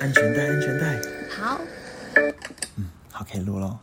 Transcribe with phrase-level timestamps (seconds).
[0.00, 0.98] 安全带，安全带。
[1.28, 1.60] 好，
[2.76, 3.76] 嗯好，可以录喽。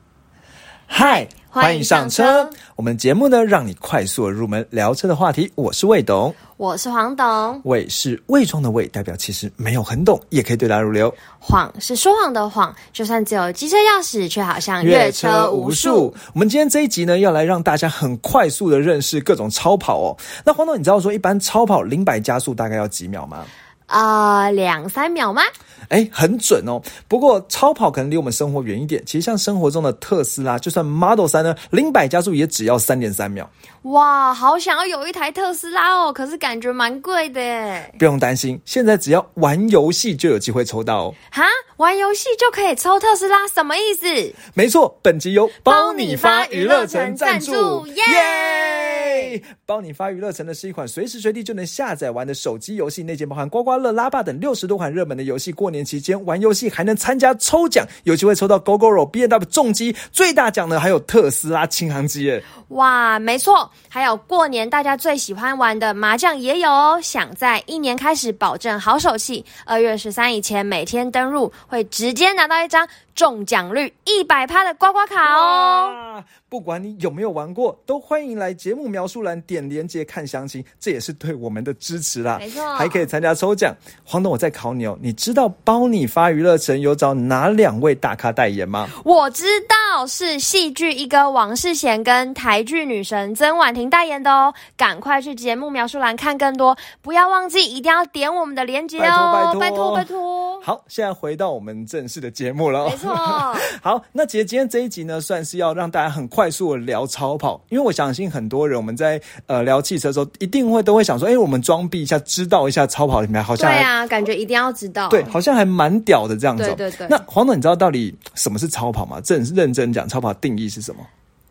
[0.88, 2.58] 嗨，欢欢迎迎上上车车。
[2.76, 5.52] 我们节目呢，让你快速地入门聊车的话题。
[5.54, 11.14] 我是魏董，我是黄董，魏是魏装的魏，代表其实没有很懂，也可以对答如流。
[11.38, 16.12] 谎是说谎的谎，就算只有机车钥匙，却好像越车无数。。
[16.34, 20.18] 我们今天这一集呢，要来让大家很快速的认识各种超跑哦。
[20.44, 23.46] 那黄董，你知道说一般超跑零百加速大概要几秒吗？
[23.86, 25.44] 啊，两三秒吗？
[25.90, 26.82] 哎，很准哦。
[27.08, 29.02] 不过超跑可能离我们生活远一点。
[29.06, 33.50] 其实像生活中的特斯拉，就算 Model 三呢，零百加速也只要三点三秒。
[33.92, 37.94] 哇，好想要有一台特斯拉哦，可是感觉蛮贵的耶。
[37.98, 41.16] 不用担心，现在只要玩游戏就有机会抽到哦。
[41.32, 41.44] 哈，
[41.78, 44.08] 玩游戏就可以抽特斯拉，什么意思？
[44.54, 49.42] 没错，本集由包你发娱乐城赞助耶！
[49.66, 55.52] 包你发娱乐城呢是一款随时随地就能下载玩的手机游戏，内建包含刮刮乐、拉霸等六十多款热门的游戏。
[55.52, 62.44] 过年期间玩游戏还能参加抽奖，有机会抽到 GoGoRo、B N W 重机，最大奖呢还有特斯拉轻航机耶！
[62.70, 67.00] 哇，没错，还有过年大家最喜欢玩的麻将也有哦。
[67.02, 76.24] 想在一年开始保证好手气，二月十三以前每天登录，会直接拿到一张中奖率一百趴的刮刮卡哦。
[76.48, 76.50] 啊！
[76.50, 82.38] 不管你有没有玩过，都欢迎来节目描述栏点连接看详情，这也是对我们的支持啦。
[82.40, 83.76] 没错还可以参加抽奖。
[84.06, 88.88] 黄董，我在考你哦，你知道包你发娱乐城有找哪两位大咖代言吗？
[89.04, 100.62] 我知道是戏剧一哥王世贤跟台剧女神曾婉婷代言的哦，赶快去节目描述栏看更多，不要忘记一定要点我们的连接哦，拜托拜托拜托拜托。
[100.62, 102.90] 好，现在回到我们正式的节目了、哦。
[102.90, 103.14] 没错，
[103.82, 115.10] 好，那其实今天这一集呢，算是要让大家很快速的聊超跑，因为我相信很多人我们在呃聊汽车的时候，一定会都会想说，哎、我们装逼一下，知道一下超跑品牌，好像对啊，感觉一定要知道。
[115.10, 116.76] 对，好像还蛮屌的这样子、哦。
[116.78, 119.20] 对对对那黄总，你知道到底什么是超跑吗？
[119.22, 121.02] 正认真讲，超跑定义是什么？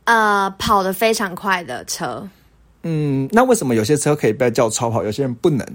[0.05, 2.25] 呃，跑得非常快的车，
[2.85, 5.67] 嗯，那为什么有些车可以被叫超跑，有些人不能？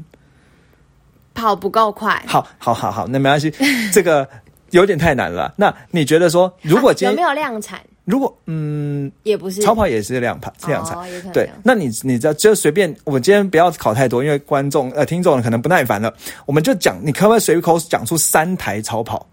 [1.34, 2.24] 跑不够快。
[2.26, 3.54] 好，好，好，好，那没关系，
[3.92, 4.26] 这个
[4.70, 5.54] 有点太难了。
[5.58, 7.78] 那你觉得说，如果今天、 有没有量产？
[8.06, 11.50] 如果嗯，也不是超跑也是量产量产，哦也可能对。
[11.64, 16.12] 那你你知道，就随便，我们今天不要考太多，因为观众呃听众可能不耐烦了，
[16.46, 19.28] 我们就讲，你可不可以随口讲出三台超跑，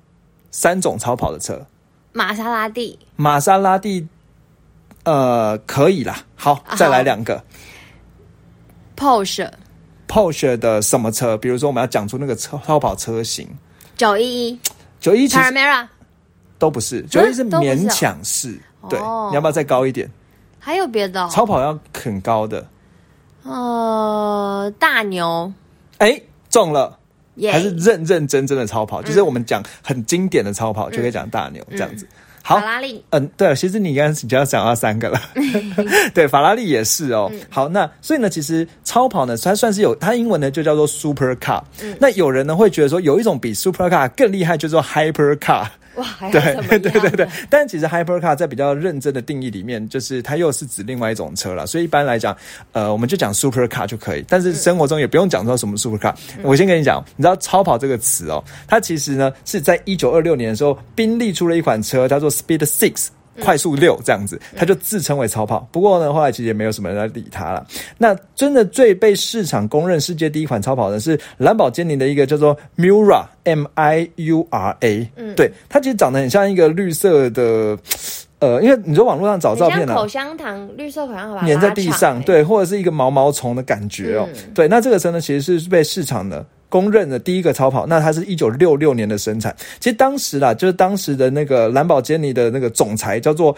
[0.50, 1.64] 三种超跑的车？
[2.12, 4.06] 玛莎拉蒂、玛莎拉蒂，
[5.04, 6.24] 呃，可以啦。
[6.34, 7.42] 好，再来两个。
[8.96, 9.48] Porsche、
[10.08, 11.36] Porsche 的什么车？
[11.36, 13.48] 比如说，我们要讲出那个超超跑车型，
[13.96, 14.60] 九一一、
[14.98, 15.86] 九一其实 Panamera，
[16.58, 18.58] 都不是，九一是勉强是。
[18.88, 20.10] 对，哦你要不要再高一点？
[20.58, 21.28] 还有别的、哦？
[21.32, 22.66] 超跑要很高的。
[23.44, 25.52] 呃，大牛，
[25.98, 26.20] 哎，
[26.50, 26.98] 中了。
[27.36, 32.04] 耶、还是认认真真的超跑，就是我们讲很经典的超跑，就可以讲大牛这样子。
[32.42, 35.20] 好法，拉利，嗯，对了，其实你刚刚只要讲到三个了，
[36.12, 37.30] 对，法拉利也是哦。
[37.48, 41.62] 好，那所以呢，其实超跑呢，它算是有它英文呢就叫做 super car。
[42.00, 45.64] 那有人呢会觉得说，有一种比 super car 更厉害，叫做 hyper car。
[45.98, 51.66] 哇，对对对对对，但其实 hypercar 在比较认真的定义里面，就是它又是指另外一种车了。
[51.66, 52.36] 所以一般来讲，
[52.72, 54.24] 呃，我们就讲 supercar 就可以。
[54.28, 56.14] 但是生活中也不用讲到什么 supercar。
[56.42, 63.08] 我先跟你讲，你知道超跑这个词哦，它其实呢是在一九二六年的时候，宾利出了一款车叫做 Speed Six。
[63.42, 65.66] 快速六这样子，它就自称为超跑。
[65.72, 67.66] 不过呢，后来其实也没有什么人来理它了。
[67.96, 75.10] 那真的最被市场公认世界第一款超跑呢，是兰博基尼的一个叫做 Miura M I U R A。
[75.16, 77.78] 嗯，对，它其实长得很像一个绿色的，
[78.40, 84.28] 呃，因为你说网络上找照片啊口，香糖，绿色口香糖粘在地上，欸，对，或者是一个毛毛虫的感觉哦。
[84.54, 87.86] 对，那这个车呢，其实是被市场的公认的第一个超跑。
[87.86, 89.54] 那它是一九六六年的生产。
[89.80, 93.56] 其实当时啦，就是当时的那个兰博基尼的那个总裁叫做。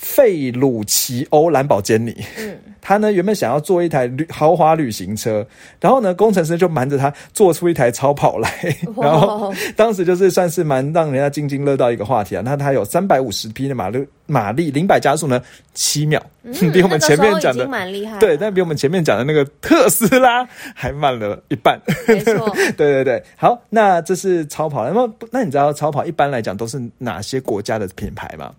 [0.00, 5.46] 费鲁奇欧兰宝坚尼，嗯， 他呢原本想要做一台旅豪华旅行车，
[5.78, 8.50] 然后呢工程师就瞒着他做出一台超跑来，
[8.96, 12.42] 然后当时就是算是蛮让人家津津乐道一个话题啊。
[12.42, 15.42] 那它有三百五十匹的马力，马力零百加速呢
[15.74, 16.18] 七秒，
[16.72, 17.66] 比我们前面讲的
[18.18, 21.78] 对，但比我们前面讲的那个特斯拉还慢了一半。
[22.08, 24.88] 没错，对对对，好，那这是超跑。
[24.88, 28.50] 那么，那你知道超跑一般来讲都是哪些国家的品牌吗？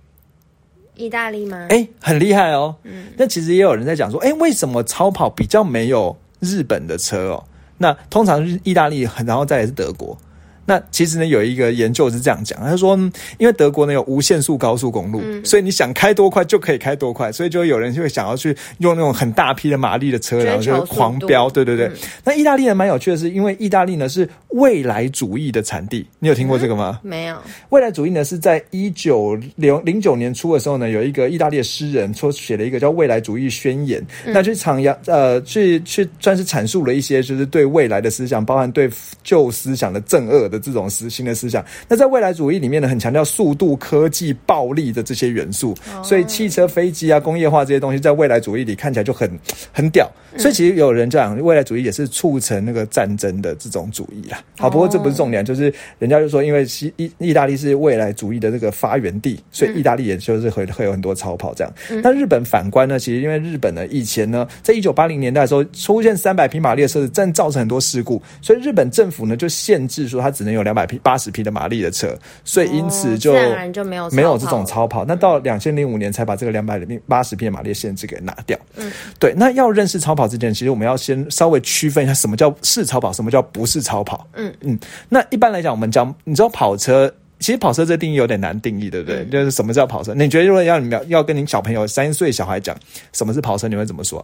[0.95, 1.67] 意大利吗？
[1.69, 2.75] 哎，很厉害哦。
[2.83, 7.43] 嗯，那其实也有人在讲说，哎，为什么超跑比较没有日本的车哦？
[7.77, 10.17] 那通常是意大利，然后再来是德国。
[10.65, 21.49] 那其实呢，有一个研究是这样讲，他说，嗯因为德国呢有无限速高速公路，所以你想开多快就可以开多快，所以就有人就会想要去用那种很大批的马力的车，然后就狂飙。
[21.49, 21.91] 对对对。
[22.23, 26.99] 那意大利人蛮有趣的是，因为意大利呢是未来主义的产地，你有听过这个吗？
[27.01, 27.37] 没有，
[27.69, 38.89] 未来主义呢是在一九零零九年初的时候呢，有一个意大利的诗人说写了一个叫《未来主义宣言》，那去阐扬呃去去算是阐述了一些就是对未来的思想，包含对
[39.23, 41.65] 旧思想的憎恶的这种思新的思想。
[41.87, 49.31] 那在未来主义里面呢，很强调速度、科技、暴力的这些元素，所以汽车、飞机啊、工业化这些东西，在未来主义里看起来就很
[49.71, 50.07] 很屌。
[50.37, 54.41] 所以其实有人讲，未来主义也是促成那个战争的这种主义啦。
[54.57, 61.73] 好，不过这不是重点，就是人家就说，因为西意意大利是未来主义的这个发源地，所以意大利也就是会会有很多超跑这样。
[62.01, 75.05] 那日本反观呢，其实因为日本呢以前呢，在一九八零年代的时候出现三百匹马力的车子，真造成很多事故，所以日本政府呢就限制说它只能有两百匹八十匹的马力的车，所以因此就哦自然然就没有没有这种超超跑。
[75.05, 78.57] 那到两千零五年才把这个两百八十匹的马力的限制给拿掉。
[78.75, 79.33] 嗯，对。
[79.37, 84.27] 那要认识超跑之前，其实我们要先稍微区分一下什么叫是超跑，什么叫不是超跑。
[84.33, 84.79] 嗯嗯。
[85.07, 87.13] 那一般来讲，我们讲，你知道跑车。
[87.39, 89.25] 其实跑车这定义有点难定义，对不对？
[89.25, 90.13] 就是什么叫跑车？
[90.13, 92.77] 你觉得如果要你要要跟你小朋友三岁小孩讲
[93.13, 94.23] 什么是跑车，你会怎么说？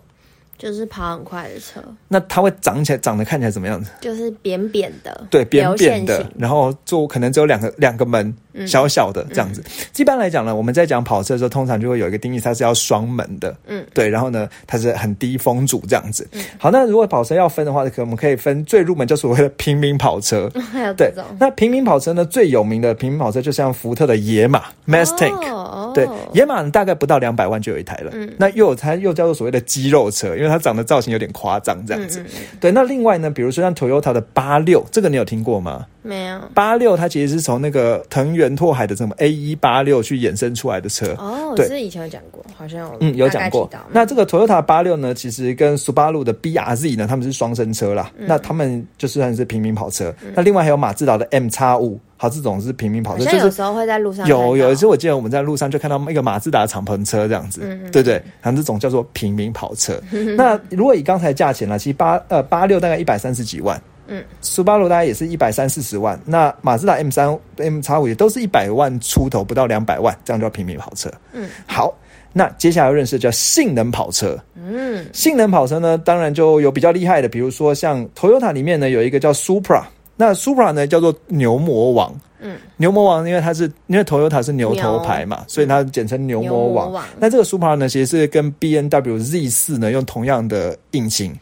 [0.57, 3.91] 就是跑很快的车，那它会长起来，长得看起来怎么样子？
[4.01, 9.63] 就是扁扁的，对，扁扁的然后就可能只有两个两个门，小小的这样子。
[9.97, 16.27] 一般来讲呢，我们在讲跑车的时候，通常就会有一个定义，它是要双门的，嗯，对，然后呢，它是很低风阻这样子。
[16.57, 20.49] 好，那如果跑车要分的话，可我们可以分最入门就所谓的平民跑车。
[20.95, 28.11] 对，那平民跑车呢，最有名的平民跑车就像福特的野马 Mustang，、哦对，野马大概不到两百万就有一台了。
[28.37, 32.23] 那又有它又叫做所谓的肌肉车，因为它长得造型有点夸张这样子。
[32.59, 35.85] 对，那另外呢，比如说像 Toyota 的八六，这个你有听过吗？
[36.03, 41.13] 没有八六它其实是从那个藤原拓海的这么 A 一八六去衍生出来的车。
[41.17, 43.69] 哦，对是以前有讲过，好像嗯，有讲过。
[43.91, 48.11] 那这个 Toyota 八六呢，其实跟 Subaru 的 BRZ 呢，他们是双生车啦。
[48.17, 50.13] 嗯那他们就算是平民跑车。
[50.35, 58.21] 那另外还有马自达的 M 叉五，好，这种是平民跑车，就是有时候会在路上有有一次我记得我们在路上就看到一个马自达敞篷车这样子，嗯对不对？
[58.41, 60.01] 然后这种叫做平民跑车。
[60.35, 63.81] 那如果以刚才价钱呢，其实八呃八六大概一百三十几万。
[64.07, 71.11] 嗯，苏巴鲁大概也是一百三四十万，那马自达 M 三 M 叉五也都是一百万出头，不到两百万，这样叫平民跑车。
[71.33, 71.93] 嗯，好，
[72.31, 74.37] 那接下来要认识的叫性能跑车。
[74.55, 79.83] 嗯，性能跑车呢，当然就有比较厉害的，比如说像 Toyota 里面呢有一个叫 Supra，
[80.15, 82.13] 那 Supra 呢叫做牛魔王。
[82.39, 86.85] 嗯，牛魔王因为它是因为 Toyota 是牛头牌嘛，所以它简称牛魔王。
[86.85, 91.37] 牛魔王那这个 Supra 呢，其实是跟 B N W Z 四呢用同样的引擎。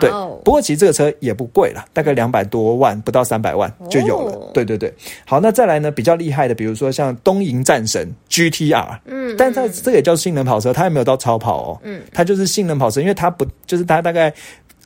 [0.00, 0.10] 对
[0.44, 4.32] 不过其实这个车也不贵了，大概两百多万，不到三百万就有了。
[4.32, 4.92] 哦对对对，
[5.24, 14.32] 好，那再来呢，比较厉害的，比如说像东瀛战神 GTR，嗯，但它这个也叫性能跑车，它也没有到超跑哦，嗯，它就是性能跑车，因为它不就是它大概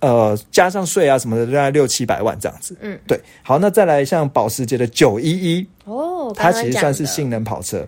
[0.00, 2.76] 呃加上税啊什么的，大概六七百万这样子。
[2.80, 3.20] 嗯，对。
[3.42, 7.84] 好，那再来像保时捷的九一一，哦，它其实算是性能跑车。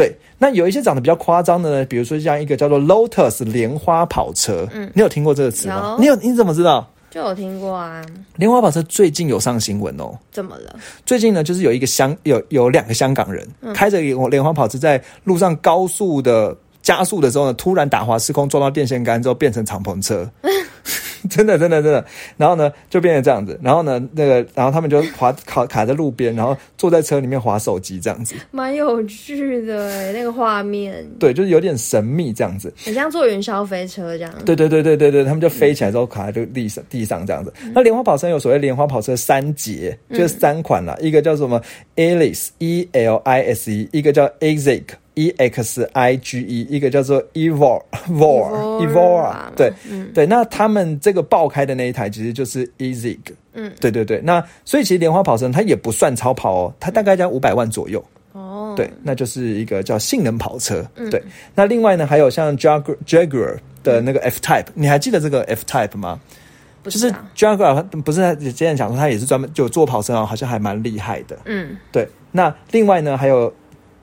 [0.00, 5.96] 对，那有一些长得比较夸张的呢，比如说像一个叫做 Lotus 莲花跑车，嗯，你有听过这个词吗？
[5.96, 6.90] 有你有你怎么知道？
[7.10, 8.02] 就有听过啊，
[8.36, 10.18] 莲花跑车最近有上新闻哦。
[10.32, 10.74] 怎么了？
[11.04, 20.26] 最近呢，就是有一个香有有两个香港人、开着莲莲花跑车在路上高速的加速的时候呢，突然打滑失控撞到电线杆之后变成敞篷车。
[21.28, 22.04] 真的，真的，真的，
[22.36, 34.32] 然后呢，就变成这样子，然后呢，那个，然后他们就滑卡卡在路边，然后坐在车里面滑手机这样子，蛮有趣的哎，那个画面，对，就是有点神秘这样子，很像坐云霄飞车这样。
[34.46, 37.52] 对对对对对对，他们就飞起来之后卡在这个地上地上这样子。
[37.74, 41.60] 那莲花跑车有所谓莲花跑车三节，就是三款啦，一个叫什么
[41.96, 49.72] Alice E L I S E，一个叫 Exig E X I G E，一个叫做 Evor Vor Evora，对
[50.14, 50.26] 对。
[50.26, 53.18] 那他们这个爆开的那一台其实就是 Ezig，
[53.52, 54.20] 嗯，对对对。
[54.22, 58.02] 那所以其实莲花跑车它也不算超跑哦，它大概在五百万左右。
[58.32, 60.86] 哦，对，那就是一个叫性能跑车。
[61.10, 61.20] 对，
[61.54, 66.20] 那另外呢，还有像 Jaguar Jaguar 的那个 F Type，、你还记得这个 F Type 吗？
[66.84, 71.36] 就是 Jaguar 不是他之前讲说他也是专门就做跑车啊，好像还蛮厉害的。
[71.44, 73.52] 嗯，对，那另外呢，还有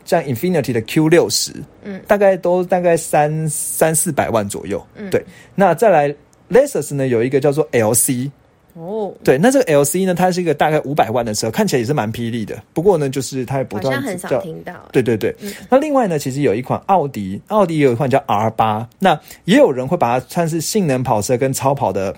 [0.08, 1.52] 像 Infinity 的 Q 六十，
[1.84, 4.84] 嗯，大概都大概三三四百万左右。
[4.96, 5.24] 嗯对，
[5.54, 6.16] 那再来
[6.50, 8.32] Lexus 呢有一个叫做 LC，
[8.74, 12.58] 哦，对，那这个 LC 呢，它是一个大概五百万的车，看起来也是蛮霹雳的。
[12.74, 14.74] 不过呢，就是它也不断很少听到。
[14.94, 15.36] 对对对，
[15.70, 22.16] 那另外呢，其实有一款奥迪，奥迪有一款叫 R 八，那也有人会把它算是性能跑车跟超跑的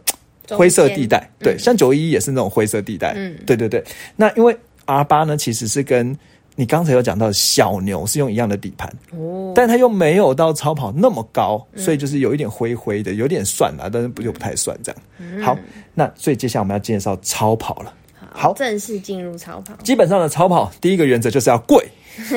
[0.49, 1.27] 灰色地带。
[1.39, 3.13] 对，像九一也是那种灰色地带。
[3.15, 3.83] 嗯对对对。
[4.15, 4.55] 那因为
[4.85, 6.15] R 八呢，其实是跟
[6.59, 15.41] 你刚才有讲到小牛是用一样的底盘，哦，但它又没有到超跑那么高，所以就是有一点灰灰的，有点算啦，但是不就不太算这样。
[15.41, 15.57] 好，
[15.93, 17.93] 那所以接下来我们要介绍超跑了。
[18.33, 19.73] 好正式进入超跑。
[19.85, 21.81] 基本上的，超跑第一个原则就是要贵，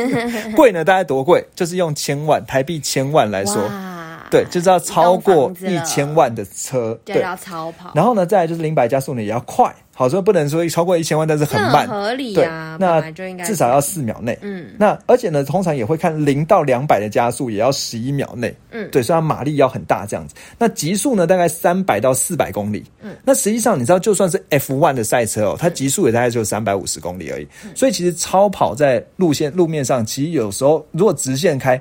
[0.55, 1.45] 贵呢大概多贵？
[1.57, 7.23] 就是用千万台币千万来说，哇，对，就是要超过一千万的车，就对。
[7.23, 14.37] 要超跑，然后呢，再来就是零百加速呢也要快，好说不能说超过一千万，但是很慢，这合理对啊，，本那就应该至少要四秒内。
[14.41, 18.55] 嗯，那而且呢，通常也会看零到两百的加速也要十一秒内。
[18.71, 20.35] 嗯对，所以它马力要很大这样子。
[20.59, 22.83] 那极速呢，大概三百到四百公里。
[23.03, 27.47] 嗯，那实际上你知道，就算是 F one 的赛车哦，它极速也大概只有三百五十公里而已。
[27.65, 31.81] 嗯所以其实超跑在路线路面上，其实有时候如果直线开，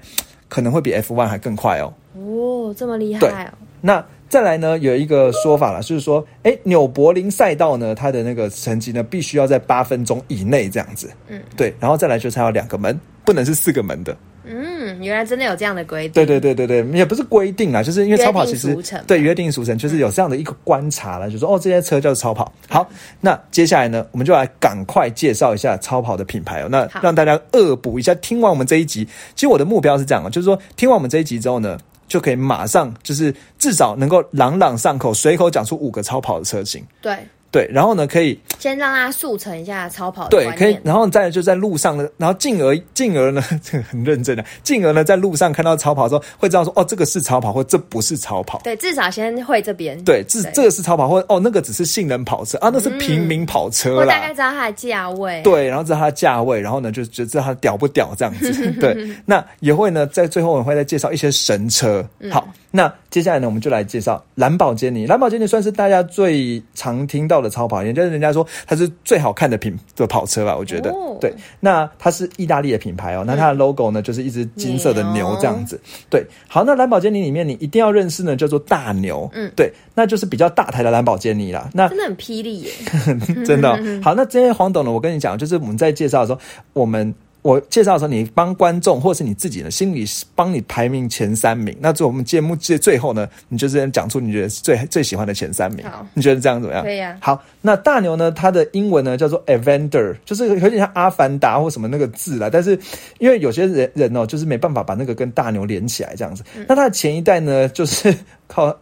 [0.49, 1.93] 可能会比 F one 还更快哦。
[2.13, 11.11] 哦，这么厉害哦，那再来呢，有一个说法了，就是说，哎，纽柏林赛道呢，它的那个成绩呢，必须要在八分钟以内这样子。
[11.27, 14.15] 嗯，对，然后再来就是它有两个门，不能是四个门的。
[14.45, 18.73] 嗯，原来真的有这样的规定，对对对对对，也不是规定啊，就是因为超跑其实
[19.05, 22.49] 对约定俗成，就是有这样的一个观察了，就说哦，这些车叫超跑。
[22.69, 28.15] 好，那接下来呢，我们就来赶快介绍一下超跑的品牌哦，那好让大家恶补一下。
[28.15, 31.77] 听完我们这一集，其实我的目标是这样啊，就是说听完我们这一集之后呢，
[32.11, 36.85] 就可以马上就是至少能够朗朗上口，随口讲出五个超跑的车型。
[37.01, 37.17] 对，
[37.51, 48.59] 对，然后呢，可以先让他速成一下超跑的对，可以，然后再就在路上呢，然后进而进而呢， 这个很认真的，进而呢在路上看到超跑的时候，会知道说，哦，这个是超跑，或这不是超跑。
[48.63, 54.31] 对，至少先会这边，对，这对这个是超跑，或哦，那个只是性能跑车啊，那是平民跑车我大概。
[54.31, 58.71] 知道它的价位，对，然后知道它的价位，然后呢就就知道它屌不屌这样子。
[58.79, 62.01] 对，那也会呢，在最后我们会再介绍一些神车。
[62.31, 65.05] 好，那接下来呢，我们就来介绍兰博基尼。
[65.05, 70.89] 兰博基尼算是大家最常听到的超跑，也就是人家说它是最好看的品的跑车吧，我觉得。
[70.91, 75.79] 哦对，那它是意大利的品牌哦，那它的 logo 呢就是一只金色的牛这样子。
[76.09, 79.29] 对，好，那兰博基尼里面你一定要认识呢，叫做大牛。
[79.33, 81.69] 嗯，对，那就是比较大台的兰博基尼啦。
[81.73, 82.71] 那真的很霹雳耶，
[83.45, 86.39] 真的哦、 好，那这些黄董呢，我跟你讲，就是我们在介绍的时候，
[86.73, 90.05] 我们我介绍的时候，你帮观众或是你自己呢，心里
[90.35, 91.75] 帮你排名前三名。
[91.79, 96.05] 那做我们节目最最后呢，你就是讲出你觉得最最喜欢的前三名好。
[96.13, 96.83] 你觉得这样怎么样？
[96.83, 102.49] 可以啊好，那大牛呢，它的英文呢叫做 Avenger，就是有点像阿凡达或什么那个字啦。
[102.51, 102.79] 但是
[103.19, 106.43] 因为有些人人哦，就是没办法把那个跟大牛连起来这样子。
[106.67, 108.15] 那它的前一代呢，就是
[108.47, 108.77] 靠。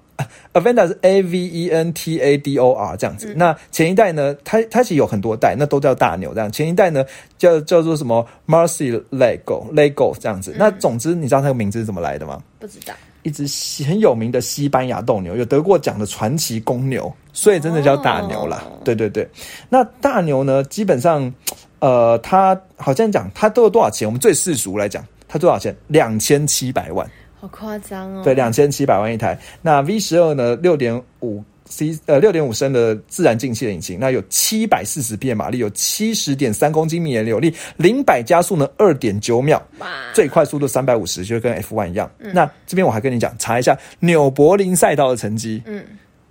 [0.54, 6.52] Aventa 是 A V E N T A D O R 这样子，那前一代呢，它它其实有很多代，那都叫大牛这样。
[6.52, 7.06] 前一代呢
[7.38, 10.56] 叫叫做什么 Marcy Lego Lego 这样子。
[10.58, 12.42] 那总之，你知道它的名字是怎么来的吗？
[12.60, 13.46] 不知道，一只
[13.84, 18.64] 很有名的西班牙斗牛，有得过奖的传奇公牛，所以真的叫大牛啦。
[18.66, 19.28] 哦对对对，
[19.70, 21.32] 那大牛呢，基本上，
[21.80, 24.08] 呃，它好像讲它都有多少钱？
[24.08, 25.76] 我们最世俗来讲，它多少钱？
[25.88, 27.10] 两千七百万。
[27.40, 29.40] 好夸张哦，对，两千七百万一台。
[29.62, 42.12] 那 V 十二呢，六点五 C 呃六点五升的自然进气的引擎，那有七百四十匹的马力，有七十点三公斤米的扭力，零百加速呢二点九秒，哇，最快速度三百五十，就跟 F one 一样。
[42.18, 45.82] 那这边我还跟你讲，查一下纽柏林赛道的成绩，嗯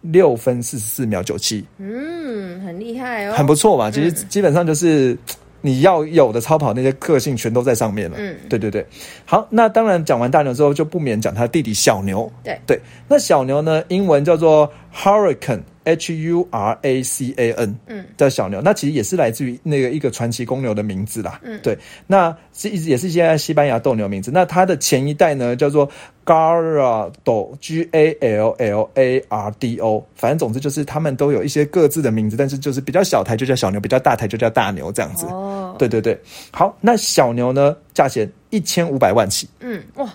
[0.03, 3.91] 六分四十四秒九七，嗯，很厉害哦，很不错嘛。
[3.91, 5.17] 其实基本上就是。
[5.61, 8.87] 你要有的超跑那些个性全都在上面了，嗯对对对。
[9.25, 12.81] 好，那当然讲完大牛之后，就不免讲他弟弟小牛，对对。
[13.09, 15.61] 那小牛呢，英文叫做 Huracan。
[15.89, 21.77] H U R A C A N，嗯，的小牛，那其实也是来自于那个一个传奇公牛的名字啦，嗯，对，
[22.07, 24.31] 那是一直也是现在西班牙斗牛名字。
[24.31, 25.89] 那它的前一代呢叫做
[26.27, 35.25] Gallardo G A L L A R D O，反正总之就是他们都有一些各自的名字，但是就是比较小台就叫小牛，比较大台就叫大牛这样子。
[35.27, 36.19] 哦，对对对，
[36.53, 40.13] 好，那小牛呢，价钱一千五百万起，嗯，哇，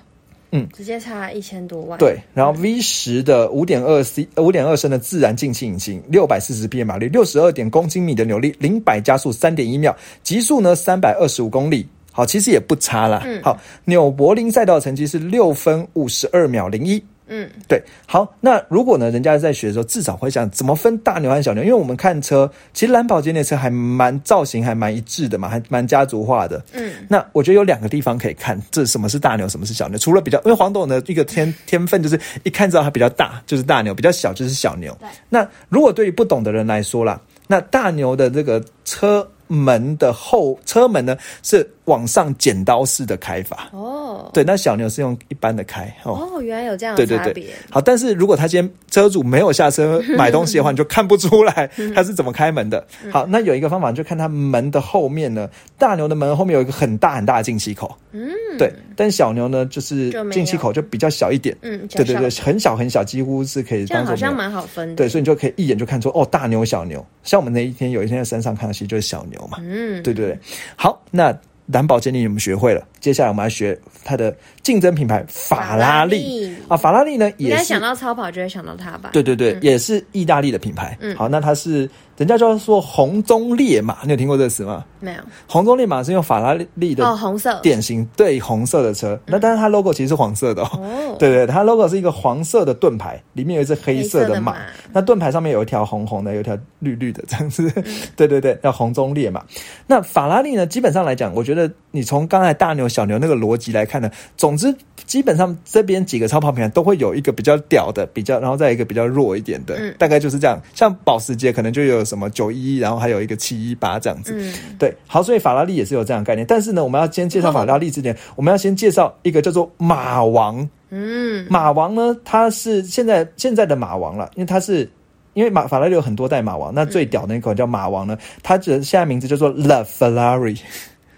[0.55, 11.87] 嗯，直接差一千多万，对，然后 V 十的五点二 C 五点二升的自然进气引擎，六百四十匹马力，六十二点公斤米的扭力，零百加速三点一秒，极速呢三百二十五公里。
[12.11, 13.23] 好，其实也不差啦。
[13.25, 17.03] 嗯好，纽柏林赛道成绩是六分五十二秒零一。
[17.27, 26.63] 嗯，对，好，那如果呢，人家在学的时候，至少会想怎么分大牛和小牛，因为我们看车，其实兰博基尼的车还蛮造型还蛮一致的嘛，还蛮家族化的。
[26.73, 29.97] 嗯，那我觉得有两个地方可以看，这什么是大牛，什么是小牛。
[29.97, 34.95] 除了比较，因为黄董的一个天天分就是一看知道它比较大就是大牛，比较小就是小牛。
[34.99, 43.69] 对那如果对于不懂的人来说啦，那大牛的这个车门的后车门呢是往上剪刀式的开法。
[43.71, 46.29] 哦，对，那小牛是用一般的开哦。
[46.33, 52.85] 哦，原来有这样对对对的差别。，好，但是如果他今天车主没有下车买东西的话，你就看不出来 嗯他是怎么开门的。
[53.11, 64.09] 好，那有一个方法，就看他门的后面呢，大牛的门后面有一个很大很大的进气口，嗯，对，但小牛呢就是进气口就比较小一点，嗯，对对对，很小很小，几乎是可以这样当做。
[64.11, 64.95] 好像蛮好分的。
[64.95, 67.05] 对，所以你就可以一眼就看出哦，大牛小牛。
[67.23, 69.57] 像我们那一天有一天在山上看到，其实就是小牛嘛。
[69.61, 70.39] 嗯，对对对，
[70.75, 71.37] 好，那
[71.67, 76.77] 蓝宝坚尼你们学会了，接下来我们来学它的竞争品牌法拉利啊。
[76.77, 79.09] 法拉利呢应该也是想到超跑就会想到它吧？
[79.11, 80.97] 对对对，也是意大利的品牌。
[81.01, 81.79] 嗯好，那它是
[82.15, 84.85] 人家叫做红棕烈马，你有听过这个词吗？
[85.01, 90.69] 没有红棕烈马是用法拉利的哦，红色典型对红色的车，那但是它 logo 其实是黄色的哦。
[90.75, 94.53] 哦， 对对，它 logo 是一个黄色的盾牌，里面有一只黑色的马。
[94.53, 97.69] 的马那盾牌上面有一条红红的，有一条绿绿的，这样子。
[97.75, 97.83] 嗯
[98.15, 99.43] 对对对，叫红棕烈马。
[99.85, 100.65] 那法拉利呢？
[100.65, 104.73] 基本上来讲，我觉得你从刚才大牛、小牛那个逻辑来看呢，总之
[105.05, 110.61] 基本上这边几个超跑品牌都会有一个比较屌的，比较，然后再一个比较弱一点的，嗯大概就是这样。
[110.73, 114.33] 像保时捷可能就有什么九一，然后还有一个七一八这样子。
[114.35, 116.45] 嗯，对，好，所以法拉利也是有这样的概念。
[116.47, 120.69] 但是呢，我们要先介绍法拉利之前，我们要先介绍一个叫做马王。
[120.95, 124.87] 嗯，马王呢，它是现在现在的马王了，因为它是
[125.33, 130.59] 因为马法拉利有很多代马王，那最屌的那款叫马王呢，它的现在名字叫做 La Ferrari，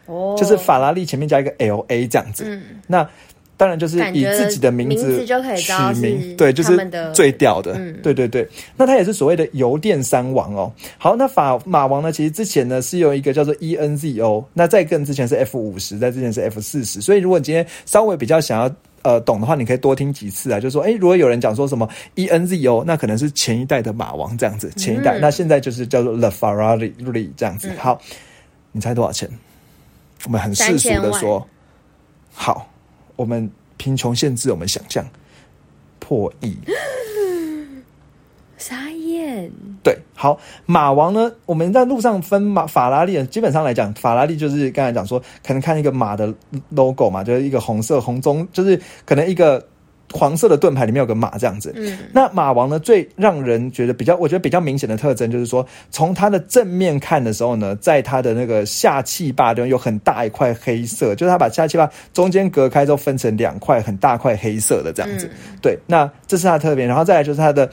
[0.05, 2.43] 哦，就是法拉利前面加一个 L A 这样子。
[2.47, 3.07] 嗯，那
[3.57, 5.33] 当然就是以自己的名名字取
[6.01, 6.77] 名，对，就是
[7.13, 8.47] 最屌的，嗯对对对。
[8.75, 10.71] 那它也是所谓的油电三王哦。
[10.97, 16.99] 好，那法马王呢，其实之前呢是有一个叫做 E N Z O，那再更之前是 F 五十，在之前是 F 四十。
[17.01, 18.73] 所以如果你今天稍微比较想要。
[19.05, 20.59] 呃，懂的话，你可以多听几次啊。
[20.59, 25.19] 就是说，哎，如果有人讲说什么 E N Z O，那可能是前一代的马王这样子，前一代。
[25.19, 27.67] 嗯那现在就是叫做 The Ferrari 这样子。
[27.67, 28.01] 嗯好，
[28.71, 29.29] 你猜多少钱？
[30.25, 31.47] 我们很世俗的说，
[32.33, 32.67] 好，
[33.15, 35.05] 我们贫穷限制我们想象，
[35.99, 36.57] 破亿。
[38.57, 39.51] 傻眼，
[39.83, 41.31] 对，好，马王呢？
[41.45, 46.33] 我们在路上分马法拉利，基本上来讲，法拉利就是刚才讲说，可能看一个马的
[46.69, 49.63] logo 嘛，就是一个红色红棕，就是可能一个
[50.11, 51.73] 黄色的盾牌里面有个马这样子。
[51.75, 65.29] 嗯，那马王呢，最让人觉得比较，我觉得比较明显的特征就是说，从它的正面看的时候呢，在它的那个下气坝中有很大一块黑色，就是它把下气坝中间隔开之后分成两块很大块黑色的这样子。
[65.61, 67.69] 对，那这是它的特别，然后再来就是它的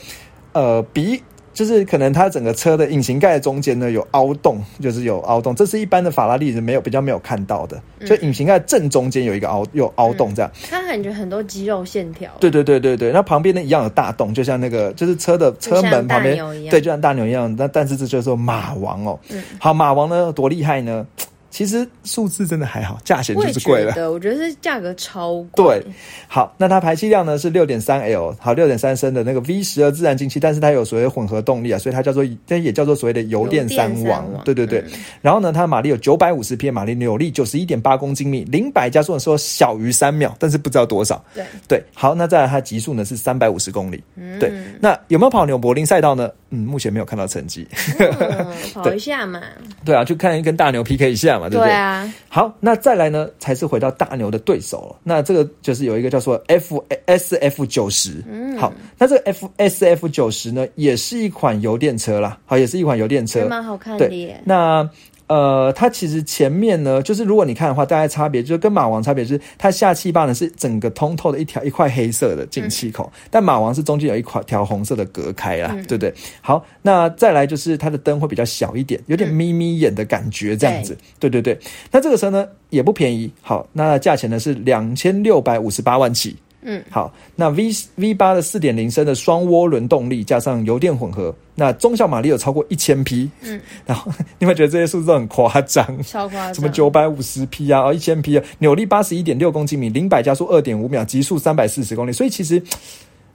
[0.52, 1.22] 呃鼻。
[1.52, 10.50] 就是可能它整个车的引擎盖中间呢有凹洞，就是有凹洞，这是一般的法拉利是没有比较没有看到的，就引擎盖正中间有一个凹有凹洞这样。
[10.70, 16.36] 它感觉很多肌肉线条，对对对对对，那旁边呢一样有大洞，就像那个就是车的车门旁边
[16.70, 17.54] 对，就像大牛一样。
[17.58, 19.18] 那但是这就是马王哦。
[19.30, 21.06] 嗯好，马王呢有多厉害呢？
[21.52, 24.10] 其实数字真的还好，价钱就是贵了。
[24.10, 25.92] 我觉得是价格超贵，对，
[26.26, 34.80] 好，那它排气量呢是六点三 L，好，六点三升的那个 V 十二自然进气，但是它有所谓混合动力啊，所以它叫做，这也叫做所谓的油电三王对对对。
[34.80, 41.22] 嗯然后呢，它的马力有九百五十匹马力，扭力九十一点八公斤米，零百加速的时候小于三秒，但是不知道多少。
[41.34, 44.02] 对，对，好，那再来它极速呢是三百五十公里。
[44.16, 46.30] 嗯对，那有没有跑纽柏林赛道呢？
[46.50, 47.66] 嗯，目前没有看到成绩。
[47.98, 49.40] 嗯 跑一下嘛，
[49.84, 51.68] 对啊，就看跟大牛 PK 一下嘛，对不对？
[51.68, 54.96] 对啊，好，那再来呢，才是回到大牛的对手了。
[55.02, 64.88] 那这个就是有一个叫做 F S F 九十，嗯，好，那这个 F S F 九十呢，也是一款油电车啦，好，也是一款油电车，蛮好看的对耶，，那。
[65.26, 76.12] 呃，它其实前面呢，就是如果你看的话，大概差别就是跟马王差别就是，它下气坝呢是整个通透的一条一块黑色的进气口，但马王是中间有一块条红色的隔开啦，对不对？
[76.40, 81.58] 好，那再来就是它的灯会比较小一点，有点眯眯眼的感觉，这样子，对对对。
[81.90, 86.36] 那这个车呢也不便宜，好，那价钱呢是两千六百五十八万起。
[86.62, 93.28] 嗯，好，那 V V 八的四点零升的双涡轮动力加上油电混合，那中小马力有超过一千匹。
[93.42, 95.84] 嗯， 然后你会觉得这些数字都很夸张？
[96.04, 102.12] 超夸张，什么九百五十匹啊，哦一千匹啊，扭力八十一点六公斤米，零百加速二点五秒，极速三百四十公里。
[102.12, 102.62] 所以其实，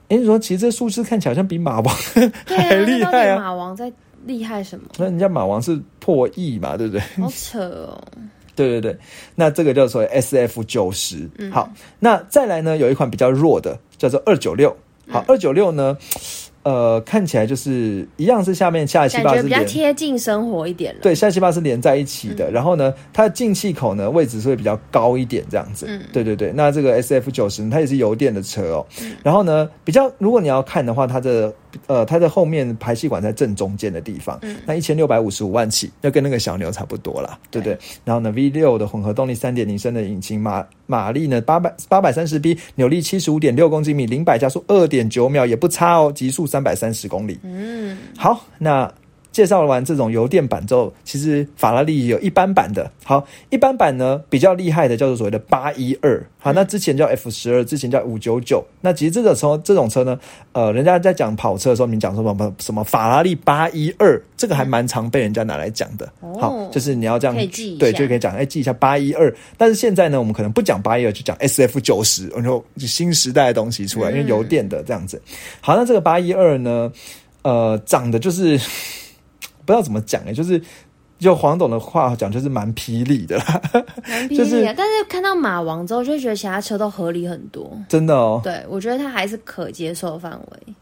[0.08, 1.94] 哎，你说其实这数字看起来好像比马王
[2.48, 3.38] 还厉害啊。
[3.38, 3.92] 马王在
[4.24, 4.86] 厉害什么？
[4.96, 7.02] 那人家马王是破亿嘛，对不对？
[7.22, 8.02] 好扯哦，
[8.58, 8.98] 对对对，
[9.36, 11.28] 那这个叫做 S F 九十。
[11.38, 14.76] 嗯好，那再来呢，有一款比较弱的，叫做二九六。
[15.06, 15.96] 嗯好，二九六呢，
[16.64, 19.64] 呃，看起来就是一样是下面下气感觉比较。
[19.64, 21.00] 贴近生活一点了。
[21.00, 25.86] 对，下气坝是连在一起嗯的，然后呢，它的进气口呢位置是会比较高一点，这样子。
[25.88, 28.86] 嗯对对对，那这个 S F 九十它也是油电的车哦。
[29.22, 31.50] 然后呢，比较如果你要看的话，它的
[31.86, 37.78] 呃，它的后面排气管在正中间的地方，嗯，那一千六百五十五万起，要跟那个小牛差不多啦，对不对？
[38.04, 47.38] 然后呢，V 六的混合动力三点零升的引擎，马马力呢八百八百三十匹，扭力七十五点六公斤米，零百加速二点九秒，也不差哦，极速三百三十公里。
[47.42, 48.92] 嗯，好，那。
[49.30, 52.90] 介绍完这种油电版之后，其实法拉利有一般版的。
[53.04, 56.24] 好，一般版呢比较厉害的叫做所谓的八一二。
[56.40, 58.64] 好，那之前叫 F 十二，之前叫五九九。
[58.80, 60.18] 那其实这个车这种车呢，
[60.52, 66.10] 呃，人家在讲跑车的时候，你讲说什么什么法拉利八一二，这个还蛮常被人家拿来讲的。
[66.40, 67.36] 好，就是你要这样
[67.78, 69.34] 对，就可以讲哎记一下八一二。
[69.56, 75.20] 但是现在呢，我们可能不讲八一二，就讲 S F 九十，然后新时代的东西出来，因为油电的这样子。
[75.60, 76.90] 好，那这个八一二呢，
[77.42, 78.58] 呃，长得就是。
[79.68, 80.58] 不知道怎么讲哎，就是
[81.18, 83.36] 就黄董的话讲，就是蛮霹雳的，
[84.08, 84.74] 蛮霹雳的。
[84.74, 88.40] 但是看到马王之后，就觉得其他车都合理很多，真的哦。
[88.42, 90.74] 对，我觉得它还是可接受的范围。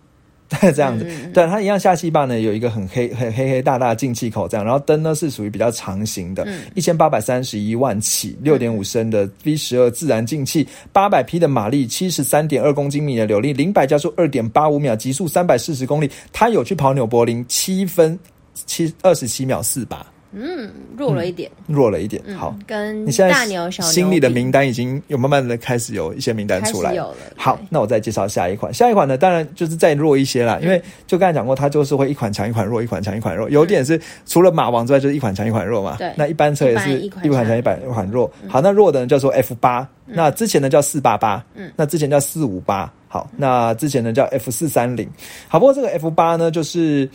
[0.72, 4.64] 这样子，对它一样，下气坝呢有一个很黑、很黑黑大大的进气口，这样。
[4.64, 6.46] 然后灯呢是属于比较长型的，
[6.76, 16.08] 一千八百三十一万起，六点五升的 V 十二自然进气，八百匹的马力，七十三点二公斤米的扭力，零百加速二点八五秒，极速三百四十公里。
[16.32, 18.16] 它有去跑纽柏林七分。
[18.64, 22.22] 七二十七秒四八，嗯，弱了一点，弱了一点。
[22.36, 27.16] 好，跟你现在大牛小心里的名单已经有慢慢的开始有一些名单出来，有了。
[27.36, 33.48] 好，那我再介绍下一款，下一款呢，当然就是再弱一些啦，因为就刚才讲过，它就是会一款强一款弱，一款强一款弱。
[33.48, 35.96] 有点是除了马王之外，就是一款强一款弱嘛。
[35.98, 38.30] 对，那一般车也是一款强一款弱。
[38.48, 42.92] 好，那弱的呢叫做 F 八，那之前呢叫四八八，嗯，那之前叫四五八。
[43.08, 45.08] 好，那之前呢叫 F 四三零。
[45.48, 47.08] 好，不过这个 F 八呢，就是。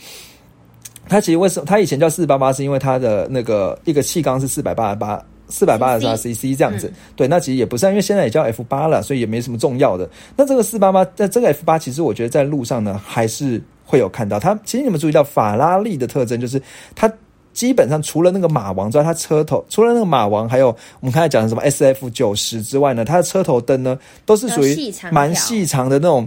[1.08, 6.90] 它其实为什么它以前叫四八八，是因为它的那个一个气缸是四百八十八四百八十八 CC 这样子。
[7.14, 10.08] 对，那其实也不是，因为现在也叫 F 八了，所以也没什么重要的。
[10.36, 14.58] 那这个四八八，在这个 F 八，其实我觉得在路上呢，还是会有看到它。
[14.64, 16.62] 其实你们注意到法拉利的特征，就是
[16.94, 17.12] 它
[17.52, 20.68] 基本上除了那个马王之外，它车头除了那个马王，还有
[21.00, 26.26] 我们刚才讲的什么 SF 九十之外呢，它的车头灯呢，都是属于蛮细长的那种，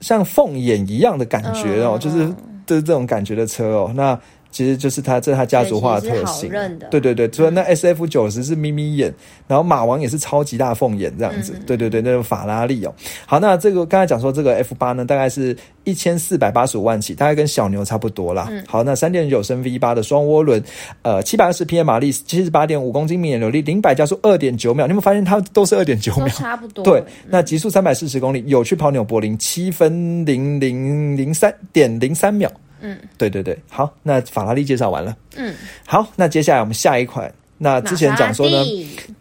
[0.00, 2.32] 像凤眼一样的感觉哦，就是。
[2.66, 4.18] 就是这种感觉的车哦，那
[4.52, 6.52] 其实就是它，这是它家族化的特性。
[6.90, 9.12] 对对对，除了那 S F 九十是眯眯眼，
[9.48, 11.54] 然后马王也是超级大凤眼这样子。
[11.66, 12.94] 对对对，那个法拉利哦。
[13.26, 18.48] 好，那这个刚才讲说这个 F 八呢，大概是一千四百八十五万起，大概跟小牛差不多啦。
[18.68, 20.62] 好，那三点九升 V 八的双涡轮，
[21.00, 24.86] 呃，七百二十匹马力，七十八点五公斤米的扭力，零百加速二点九秒。
[24.86, 26.28] 你有没有发现它都是二点九秒？
[26.28, 26.84] 差不多。
[26.84, 32.50] 对，那极速三百四十公里，有去跑纽柏林七分零零零三点零三秒。
[32.82, 35.16] 嗯，对对对，好，那法拉利介绍完了。
[35.36, 35.54] 嗯，
[35.86, 38.62] 好，那接下来我们下一款，那之前讲说呢，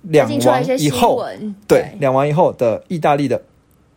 [0.02, 1.26] 两王以后，
[1.68, 3.42] 对，两王以后的意大利的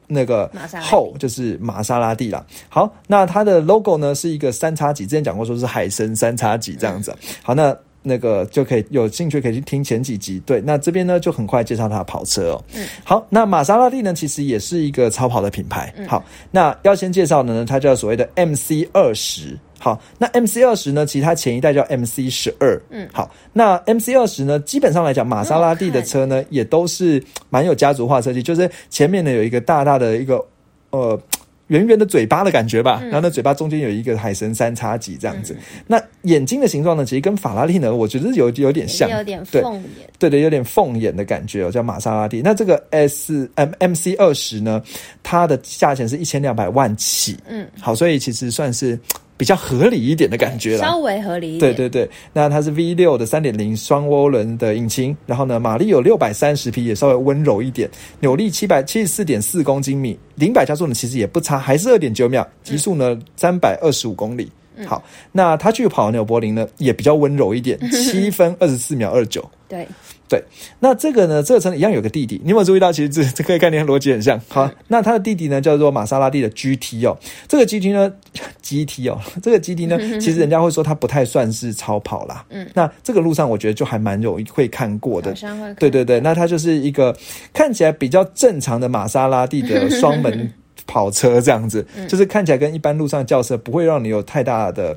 [0.06, 0.48] 那个
[0.80, 2.46] 后就是玛莎拉蒂了。
[2.68, 7.12] 好，那它的 logo 呢是一个三叉戟，之前讲过说是海神三叉戟这样子。
[7.42, 7.76] 好，那。
[8.06, 12.64] 那个就可以有兴趣可以去听前几集，对，那这边呢就很快介绍它的跑车哦。
[12.74, 15.92] 嗯，好，那玛莎拉蒂呢其实也是一个超跑的品牌。
[16.06, 19.58] 好，那要先介绍的呢，它叫所谓的 MC 二十。
[19.78, 22.80] 好，那 MC 二十呢，其实它前一代叫 MC 十二。
[22.90, 30.44] 嗯，好，那 MC 二十呢，基本上来讲，玛莎拉蒂的车呢也都是蛮有家族化设计，就是前面呢有一个大大的一个
[30.90, 31.18] 呃。
[31.68, 35.56] 圆圆的嘴巴的感觉吧，然后那，嘴巴中间有一个海神三叉戟这样子。
[35.86, 42.42] 那眼睛的形状呢，其实跟法拉利呢，我觉得有有点像，有点凤眼，对对，有点凤眼的感觉哦，叫玛莎拉蒂。
[42.42, 44.82] 那这个 S M M C 二十呢，
[45.22, 48.98] 它的价钱是一千两百万起，嗯，好，所以其实算是。
[49.36, 51.74] 比较合理一点的感觉了，稍微合理一点。
[51.74, 64.50] 对对对，那它是 V 六的三点零双涡轮的引擎，然后呢，马力有六百三十匹，也稍微温柔一点，扭力七百七十四点四公斤米，零百加速呢其实也不差，还是二点九秒，极速呢三百二十五公里。
[64.86, 69.48] 好，那它去跑纽柏林呢，也比较温柔一点， 七分二十四秒二九。
[69.68, 69.86] 对
[70.34, 70.44] 对，
[70.80, 72.90] 那这个呢，这个车一样有个弟弟，你有没有注意到？
[72.90, 74.40] 其实这这个概念逻辑很像。
[74.48, 77.16] 好，那它的弟弟呢，叫做玛莎拉蒂的 GT 哦。
[77.46, 78.12] 这个 GT 呢
[78.60, 82.44] ，GT 哦，这个 GT 呢，其实人家会说它不太算是超跑啦。
[82.50, 85.32] 嗯，那这个路上我觉得就还蛮有会看过的。
[85.78, 87.16] 对对对，那它就是一个
[87.52, 90.52] 看起来比较正常的玛莎拉蒂的 双门。
[90.86, 94.94] 跑车这样子，就是看起来跟一般路上轿车不会让你有太大的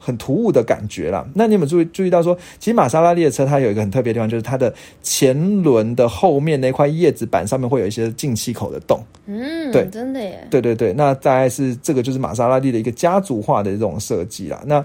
[0.00, 1.24] 很突兀的感觉啦。
[1.34, 9.00] 那你有没有注意注意到说，其实玛莎拉蒂的车它有一个很特别的地方，就是它的前轮的后面那块叶子板上面会有一些进气口的洞。
[9.26, 10.44] 嗯，对，真的耶。
[10.50, 14.60] 对对对，那大概是这个就是玛莎拉蒂的一个家族化的这种设计啦。
[14.64, 14.84] 那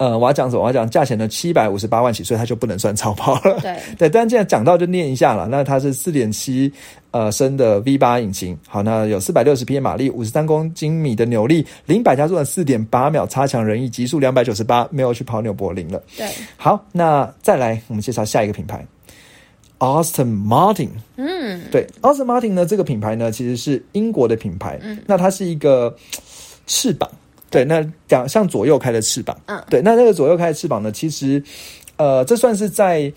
[0.00, 0.62] 呃，我要讲什么？
[0.62, 3.60] 我要讲价钱呢，七百五十八万起，所以它就不能算超跑了。
[3.60, 5.46] 对 对，但既然讲到就念一下了。
[5.46, 6.72] 那它是四点七
[7.10, 16.02] 呃升的 V 八引擎，好，那有四百六十匹马力，五十三公斤米的扭力，零百加速的四点八秒，差强人意，极速两百九十八，没有去跑纽柏林了。
[16.16, 18.82] 对，好，那再来我们介绍下一个品牌
[19.80, 20.88] ，Austin Martin。
[21.16, 25.94] 嗯，对，Austin Martin 呢，这个品牌呢其实是英国的品牌，嗯，那它是一个
[26.66, 27.06] 翅膀。
[27.50, 31.42] 对，那讲像左右开的翅膀，嗯对，那那个左右开的翅膀呢，其实，
[31.96, 33.12] 呃，这算是在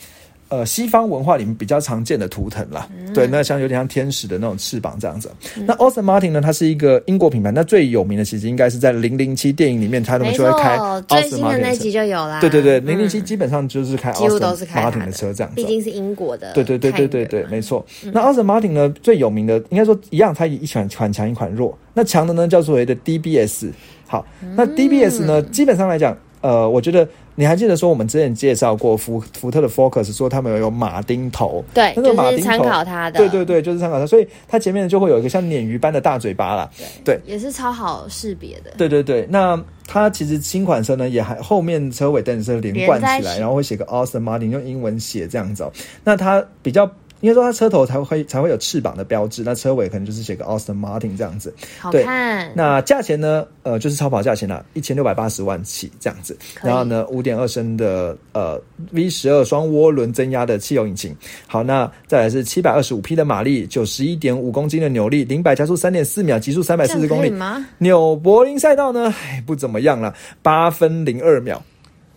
[0.49, 2.87] 呃西方文化里面比较常见的图腾啦。
[2.95, 5.31] 嗯对，那像有点像天使的那种翅膀这样子。
[5.67, 11.67] 那 Austin Martin 呢，它是一个英国品牌，那最有名的其实应该是在零零七电影里面，他们就会开错，最 Austin 新的 Martin 的车。
[11.69, 12.39] 那集就有啦。
[12.41, 15.65] 对对对，嗯零零七基本上就是开几乎都是 Austin 开它 Martin 的车这样子毕。
[15.65, 16.51] 竟是英国的。
[16.53, 17.85] 对对对对对对，没错。
[18.11, 21.77] 那 Austin Martin 呢，最有名的应该说一样，它一款款强一款弱。
[21.93, 23.69] 那强的呢叫所谓的 DBS。
[24.13, 24.23] 好，
[24.55, 33.17] 那 DBS 呢，基本上来讲，呃，我觉得你还记得说我们之前介绍过福福特的 Focus，说他们有马丁头，对，那个马丁头就是参考它的。
[33.17, 36.69] 对对对，就是参考它，所以它前面就会有一个像鲶鱼般的大嘴巴啦。
[37.03, 38.71] 对也是超好识别的。
[38.77, 45.73] 对对对，那它其实新款车呢，也还后面车尾灯是连贯起来，然后会写个 Austin Martin 用英文写这样子哦。
[46.03, 46.87] 那它比较
[47.23, 51.53] 应该说它车头才会才会有翅膀的标志，那车尾可能就是写个 Austin Martin 这样子。
[51.79, 52.51] 好对看。
[52.53, 53.47] 那价钱呢？
[53.63, 56.37] 呃，就是超跑价钱啦，一千六百八十万起这样子。
[56.61, 61.15] 然后呢，五点二升的呃 V 十二双涡轮增压的汽油引擎。
[61.47, 67.33] 好，那再来是七百二十五匹的马力，九十一点五公斤的扭力，零百加速三点四秒，极速三百四十公里？
[67.77, 71.63] 纽柏林赛道呢，唉，不怎么样了，八分零二秒。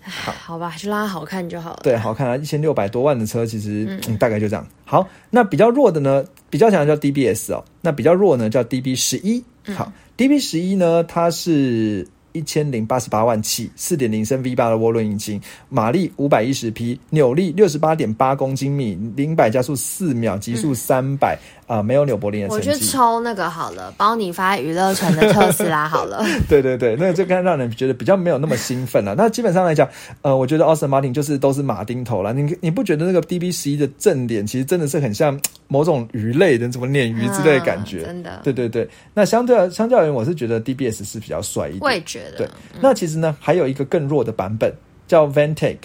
[0.07, 1.81] 好好吧，就让它好看就好了。
[1.83, 4.66] 对，好看啊，一千六百多万的车，其实嗯大概就这样。
[4.85, 9.42] 好，那比较弱的呢，比较强的叫 DBS 哦，那比较弱呢叫 DB 十一。
[9.75, 12.07] 好，DB 十一呢，它是。
[12.33, 15.40] 一千零八十八万起，四点零升 V 八的涡轮引擎，
[15.71, 22.79] 马力五百一十匹，扭力六十八点八公斤米，零百加速四秒，极速三百、啊，没有纽柏林的我成绩。
[22.81, 26.25] 去抽那个好了，帮你发娱乐城的特斯拉好了。
[26.49, 29.15] 对对对，那这更让人觉得比较没有那么兴奋了。
[29.17, 29.89] 那基本上来讲，
[30.23, 32.33] 呃，我觉得 Austin Martin 就是都是马丁头了。
[32.33, 38.03] 你你不觉得那个 DB 十一的正脸其实真的是很像某种鱼类的怎么鲶鱼之类的感觉？
[38.03, 41.81] 嗯真的对对对，那相对相较而言，我是觉得 DBS 是比较帅一点。
[41.83, 42.39] 我也觉得。
[42.39, 42.49] 对，
[42.81, 44.73] 那其实呢，还有一个更弱的版本
[45.09, 45.77] 叫 Vantag。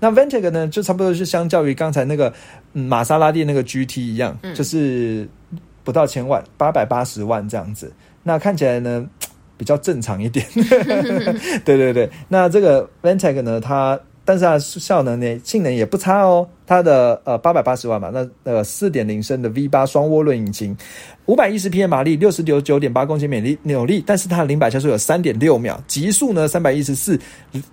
[0.00, 2.32] 那 Vantag 呢，就差不多是相较于刚才那个、
[2.72, 5.28] 嗯、玛莎拉蒂那个 GT 一样，就是
[5.84, 7.92] 不到千万，八百八十万这样子。
[8.22, 9.06] 那看起来呢，
[9.56, 10.46] 比较正常一点。
[11.64, 14.00] 对对对，那这个 Vantag 呢，它
[14.30, 16.48] 但是它效能呢，性能也不差哦。
[16.64, 20.76] 它的呃八百八十万嘛，那呃四点零升的 V 八双涡轮引擎，
[21.26, 27.18] 五百一十匹马力，六十九九点八公斤每力扭力，但是它的零百加速有三点六秒，极速呢三百一十四，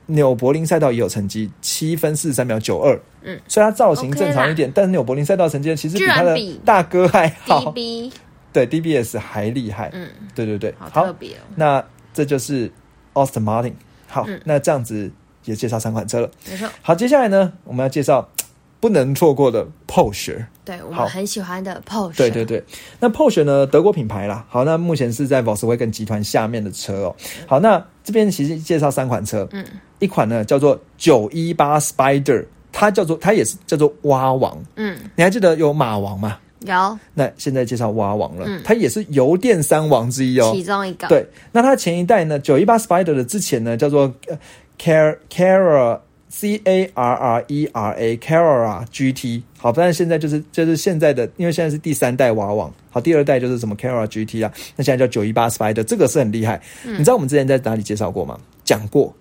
[0.07, 2.99] 纽柏林赛道也有成绩，七分四十三秒九二。
[3.21, 8.11] 嗯，虽然它造型正常一点但是纽柏林赛道成绩其实比它的大哥还好，DB，
[8.51, 9.91] 对 DBS 还厉害。
[9.93, 11.41] 嗯，对对对，好特别哦。
[11.55, 12.67] 那这就是
[13.13, 13.73] Austin Martin。
[14.07, 15.11] 好，嗯那这样子
[15.47, 16.29] 也介绍三款车了。
[16.49, 18.29] 没错，好，接下来呢，我们要介绍
[18.79, 20.45] 不能错过的 Porsche。
[20.63, 22.15] 对我好们很喜欢的 Porsche。
[22.17, 22.63] 对对对，
[22.99, 24.45] 那 Porsche 呢，德国品牌啦。
[24.49, 27.15] 好，那目前是在 Volkswagen 集团下面的车哦。
[27.47, 29.65] 好，那这边其实介绍三款车，嗯，
[29.99, 34.61] 一款呢叫做九一八 Spider，它叫做它也是叫做蛙王。
[34.75, 36.37] 嗯，你还记得有马王吗？
[36.61, 40.51] 有那现在介绍蛙王了，嗯它也是油电三王之一哦。
[40.55, 41.07] 其中一个。
[41.07, 44.37] 对，那它前一代呢，九一八 Spider 的之前呢，叫做呃
[44.77, 49.41] Car Carrera C A R R E R A Carrera GT。
[49.57, 56.61] 好，但是现在就是就是现在的，因为现在是第三代娃网，好，第二代就是什么 Carrera GT 啊，那现在叫九一八 Spider，这个是很厉害。
[56.83, 58.39] 你知道我们之前在哪里介绍过吗？
[58.63, 59.13] 讲过。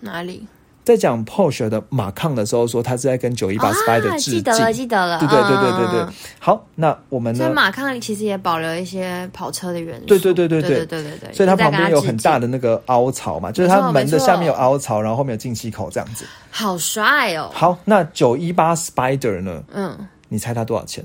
[0.00, 0.46] 哪里？
[0.88, 4.32] 在讲 Porsche 的马抗的时候，说他是在跟九一八 Spider 啊，致敬。
[4.32, 5.18] 记得了，记得了。
[5.18, 6.08] 对对对对对对嗯。
[6.38, 7.44] 好，那我们呢？
[7.44, 10.06] 所以马抗其实也保留一些跑车的元素。
[10.06, 11.32] 对对对对对对对对对。
[11.34, 16.24] 所以它旁边有很大，的那个凹槽嘛，就是它门的下面有凹槽，然后后面有进气口这样子。
[16.50, 17.50] 好帅哦。
[17.52, 19.62] 好，那九一八 Spider 呢？
[19.74, 19.94] 嗯，
[20.30, 21.04] 你猜它多少钱？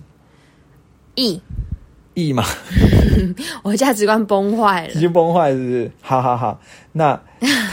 [1.16, 1.42] 亿，
[2.14, 2.44] 亿吗？
[3.64, 5.00] 我价值观崩坏了已了。
[5.02, 5.92] 经崩坏是不是？
[6.02, 6.60] 好好好，
[6.94, 7.20] 那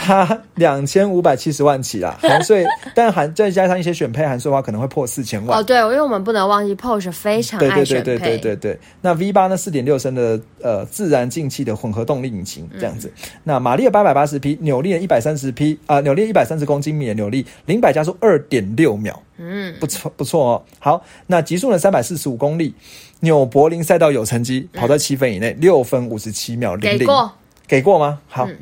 [0.03, 5.59] 它两千五百七十万起啦，含税， 但含再加上一些选配含税的话，可能会破四千万。
[5.59, 8.37] 哦，对，因为我们不能忘记 Porsche 非常对对对爱选对对对。
[8.37, 9.57] 对对，那 V 八呢？
[9.57, 13.11] 四点六升的呃自然进气的混合动力引擎这样子，
[13.43, 20.63] 那马力有八百八十匹，扭力一百三十匹啊，扭力一百三十公斤米的扭力，零百加速二点六秒，嗯，不错不错哦。
[20.79, 22.73] 好，那极速呢三百四十五公里，
[23.21, 27.31] 纽柏林赛道有成绩，跑在七分以内，六分五十七秒零零，给过，
[27.67, 28.19] 给过吗？
[28.27, 28.57] 好，嗯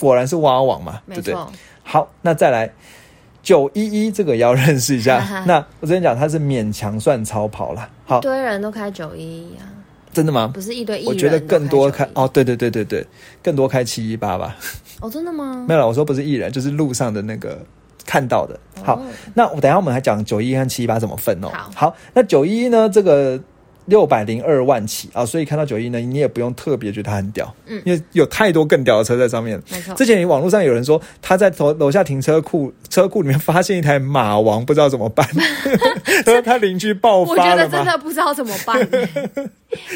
[0.00, 1.34] 果然是蛙王嘛，对不对？
[1.84, 2.68] 好，那再来
[3.44, 5.24] 九一一这个也要认识一下。
[5.46, 7.88] 那我之前讲它是勉强算超跑了。
[8.04, 9.62] 好，一堆人都开九一一啊，
[10.12, 10.50] 真的吗？
[10.52, 13.06] 不是一堆艺人，我觉得更多开开哦，对对对对对，
[13.40, 14.56] 更多开七一八吧。
[15.00, 15.64] 哦，真的吗？
[15.68, 17.64] 没有了，我说不是艺人，就是路上的那个
[18.04, 18.58] 看到的。
[18.82, 19.00] 好，
[19.32, 21.48] 那我等下我们还讲九一和七一八怎么分哦。
[21.52, 23.40] 好，好，那九一呢这个。
[23.86, 29.60] 六百零二万起啊，所以看到九一呢，你也不用特别觉得它很屌，嗯，因为有太多更屌的车在上面。
[29.70, 35.26] 没错，之前网络上有人说他在楼楼下停车库车库里面发现一台马王，不知道怎么办，
[36.24, 38.80] 他说他邻居爆发了我觉得真的不知道怎么办，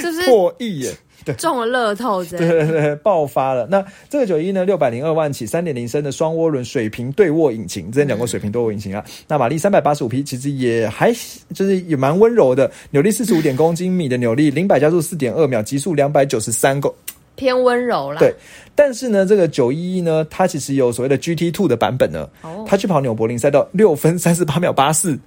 [0.02, 0.92] 就是破亿耶。
[1.36, 3.66] 中了乐透，对对对，爆发了。
[3.70, 9.04] 那这个九一呢，六百零二万起，三点零升的双涡轮水平对卧引擎，之前讲过水平对卧引擎啊。
[9.26, 11.12] 那马力三百八十五匹，其实也还
[11.52, 16.92] 就是也蛮温柔的，扭力四十五点公斤米的扭力，零百加速四点二秒，极速两百九十三公，
[17.34, 18.18] 偏温柔啦。
[18.18, 18.34] 对，
[18.74, 25.18] 但是呢，这个九一呢，它其实有所谓的 GT Two 的版本呢，哦，它去跑纽柏林赛道六分三十八秒八四，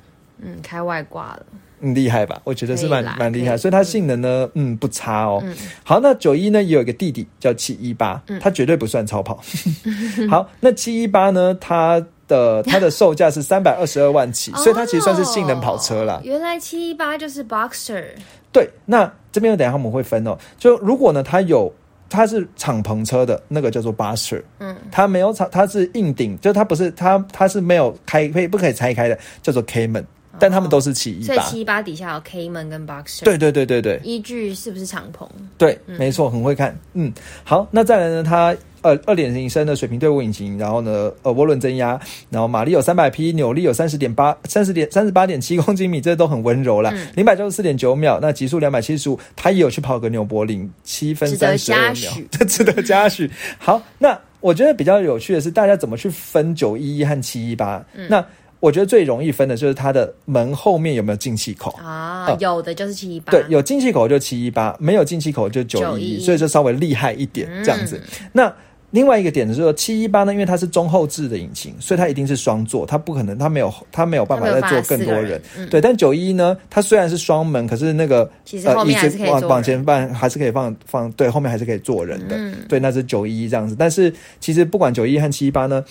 [0.41, 1.45] 嗯，开外挂了。
[1.81, 2.39] 嗯，厉害吧？
[2.43, 5.43] 我觉得是蛮蛮厉害，所以它性能呢，嗯，不差哦。
[5.83, 9.39] 好，那九一呢也有一个弟弟叫七一八，它绝对不算超跑。
[10.29, 16.21] 好，那七一八呢，它的 它的售价是三百二十二万起，所以它其实算是性能跑车啦。
[16.23, 18.03] 原来七一八就是 Boxer。
[18.51, 20.37] 对，那这边等下我们会分哦。
[20.57, 21.73] 就如果呢，它有
[22.09, 30.03] 它是敞篷车的那个叫做 Boxer，嗯，它没有敞，它是硬顶，就它不是它它是没有开可以不可以拆开的，叫做 Cayman。
[30.41, 33.23] 但他们都是七一八，所以七一八底下有 K 门跟 Boxer。
[33.23, 35.27] 对对对对对，依据是不是敞篷？
[35.55, 36.75] 对，没错，很会看。
[36.93, 38.23] 嗯，好，那再来呢？
[38.23, 41.99] 它呃二点零升的水平对卧引擎，然后呢呃涡轮增压，
[42.31, 46.91] 然后马力有三百匹，扭力有三十点八三十点三十八点七公斤米，这都很温柔了。
[47.15, 53.29] 零百九十四点九秒，那极速两百七十五，它也有去跑个纽柏林七分三十二秒，这 值得嘉许。
[53.59, 57.85] 好，那我觉得比较有趣的是，大家怎么去分九一一和七一八？
[58.09, 58.25] 那
[58.61, 62.33] 我觉得最容易分的就是它的门后面有没有进气口啊？
[62.39, 67.99] 有的就是七一八，对，有进气口就七一八，没有进气口就九一，所以就稍微厉害一点这样子。
[68.31, 68.53] 那
[68.91, 75.41] 另外一个点就是说，七一八呢，因为它是中后置的引擎，所以它一定是双座，它不可能，它没有，它没有办法再坐更多人。
[75.71, 78.29] 对，但九一呢，它虽然是双门，可是那个
[78.63, 82.37] 呃椅子往往前放还是可以放放，对，后面还是可以坐人的。
[82.69, 83.75] 对，那是九一这样子。
[83.79, 85.83] 但是其实不管九一和七一八呢。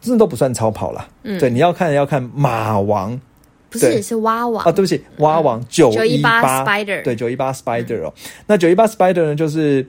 [0.00, 1.06] 真的都不算超跑了，
[1.38, 3.20] 对，你要看要看马王，
[3.68, 4.64] 不是是蛙王。
[4.64, 6.64] 啊，对不起，蛙王九一八。
[6.64, 8.12] Spider，对，九一八 Spider 哦，
[8.46, 9.86] 那九一八 Spider 呢，就是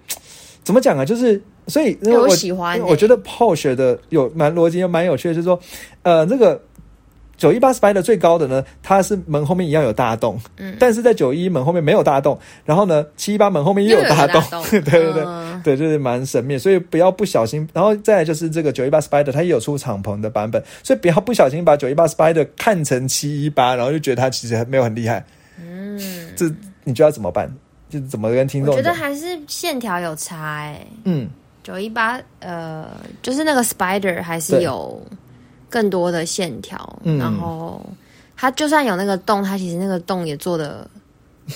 [0.64, 1.06] 怎么讲啊？
[1.06, 5.60] 就是所以我喜欢，我觉得 Porsche 的有蛮逻辑又蛮有趣的，就是说，
[6.04, 6.62] 呃，那个。
[7.42, 15.26] 九一八 Spider 最高的呢，它是门后面一样有大洞，嗯，但是在九一门后面没有大洞，然后呢，七一八门后面又有大洞，对对 对，
[15.64, 25.26] 对，就是蛮神秘，所以不要不小心，然后再来就是这个九一八 Spider 它也有出敞篷的版本，所以不要不小心把九一八 Spider 看成七一八，然后就觉得它其实没有很厉害，
[25.60, 26.00] 嗯，
[26.36, 26.46] 这
[26.84, 27.52] 你就要怎么办？
[27.90, 28.76] 就怎么跟听众？
[28.76, 31.28] 我觉得还是线条有差哎，嗯，
[31.64, 32.88] 九一八呃，
[33.24, 35.02] 就是那个 Spider 还是有。
[35.72, 36.78] 更多的线条，
[37.18, 37.84] 然后
[38.36, 40.88] 它就算有那个洞，它其实那个洞也做的。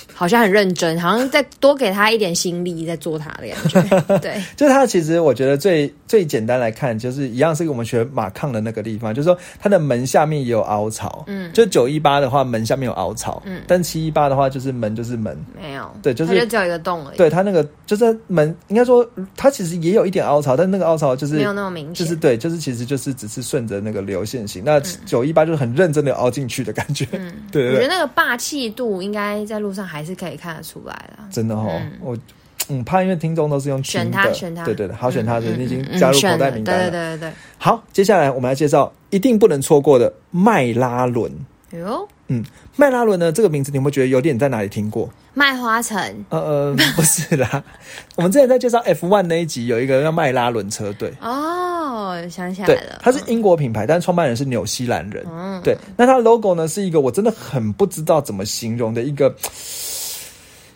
[0.13, 4.17] 好像很认真，好像再多给他一点心力在做他的感觉。
[4.19, 11.23] 对，就是他其实我觉得最最简单来看，就是一样是我们学马抗的那个地方，就是说它的门下面也有凹槽。
[11.27, 13.41] 嗯，就九一八的话，门下面有凹槽。
[13.45, 15.89] 嗯，但七一八的话，就是门就是门，没有。
[16.01, 17.17] 对，就是就只有一个洞而已。
[17.17, 21.93] 对，它那个就是门，应该说它其实也有一点凹槽，但那个凹槽就是没有那么明显。
[21.93, 24.63] 就是对，就是其实就是只是顺着那个流线型。
[24.65, 27.07] 那九一八就是很认真的凹进去的感觉。
[27.13, 27.69] 嗯，对。
[27.69, 30.65] 我觉得那个霸气度应该在路上还是可以看得。
[30.65, 32.17] 出来了，真的哦，我
[32.69, 37.33] 嗯怕，因为听众都是用选他选他，对对对，好选他的，你已经加入口袋名单了，对对对对。
[37.59, 41.31] 好，接下来我们来介绍一定不能错过的迈拉伦。
[41.71, 42.43] 哟，嗯，
[42.75, 45.07] 迈拉伦呢这个名字，你会觉得有点在哪里听过？
[45.35, 46.25] 麦花臣？
[46.29, 47.63] 呃呃， 不是啦，
[48.15, 51.13] 我们之前在介绍 F one 那一集，有一个叫迈拉伦车队。
[51.21, 51.64] 哦，
[52.29, 55.25] 想起来了，它是英国品牌，但创办人是纽西兰人。
[55.31, 59.33] 嗯，对，那它 logo 呢是一个我真的很不知道怎么形容的一个。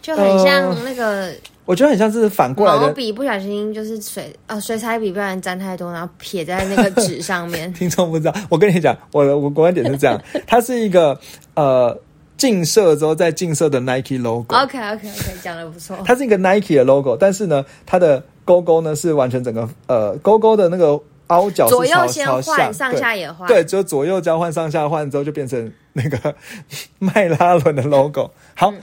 [0.01, 1.31] 就很像那个，
[1.65, 7.71] 我觉得很像是反过来的笔，不小心就是水啊，水彩笔不小心沾太多，然后撇在那个纸上面。
[7.75, 11.19] 听众不知道，我跟你讲，我的我观点是这样， 它是一个
[11.53, 11.95] 呃
[12.39, 14.55] 近射之后再近射的 Nike logo。
[14.55, 15.09] OK OK OK，
[15.43, 15.95] 讲的不错。
[16.03, 26.33] 它是一个 Nike 的 logo，但是呢，它的勾勾呢是完全整个呃勾勾的那个凹角左右先换，上下也换，对，就左右交换，上下换之后就变成那个
[26.97, 28.31] 迈拉伦的 logo。
[28.55, 28.73] 好。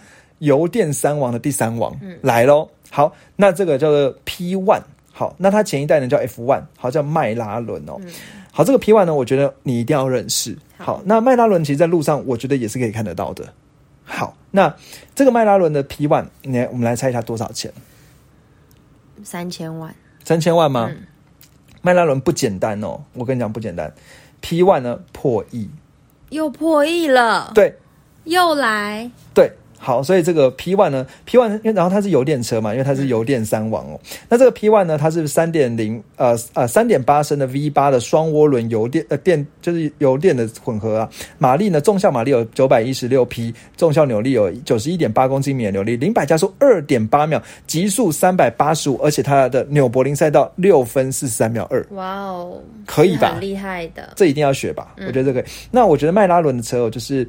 [0.41, 2.69] 油电三王的第三王来喽！
[2.91, 7.95] 好，那这个叫做 P One，好，那它前一代呢叫 F One，好叫迈拉伦哦。
[8.01, 8.13] 嗯
[8.53, 10.55] 好，这个 P One 呢，我觉得你一定要认识。
[10.79, 13.53] 好好，那迈拉伦其实在路上，我觉得也是可以看得到的。
[14.05, 14.75] 好，那
[15.15, 17.73] 这个迈拉伦的 P One，你来我们来猜一下多少钱？
[19.25, 20.89] 三千万，三千万吗？
[20.91, 21.07] 嗯
[21.83, 23.95] 迈拉伦不简单哦，我跟你讲不简单。
[24.41, 25.71] P One 呢破亿，
[26.31, 27.79] 又破亿了，对
[28.25, 29.53] 又来，对。
[29.79, 34.01] 好，所以这个 P One 呢，P One，因为然后它是油电车嘛，因为它是油电三王哦。
[34.29, 54.95] 那这个 P One 呢，它是三点零呃呃三点八升的 V 八的双涡轮油电呃电就是油电的混合啊，马力呢纵效马力有九百一十六匹，纵效扭力有九十一点八公斤米的扭力，零百加速二点八秒，极速三百八十五，而且它的纽柏林赛道六分四十三秒二，哇哦，可以吧是很厉害的，这一定要学吧？
[54.99, 55.45] 我觉得这个。
[55.71, 57.27] 那我觉得迈拉伦的车哦，就是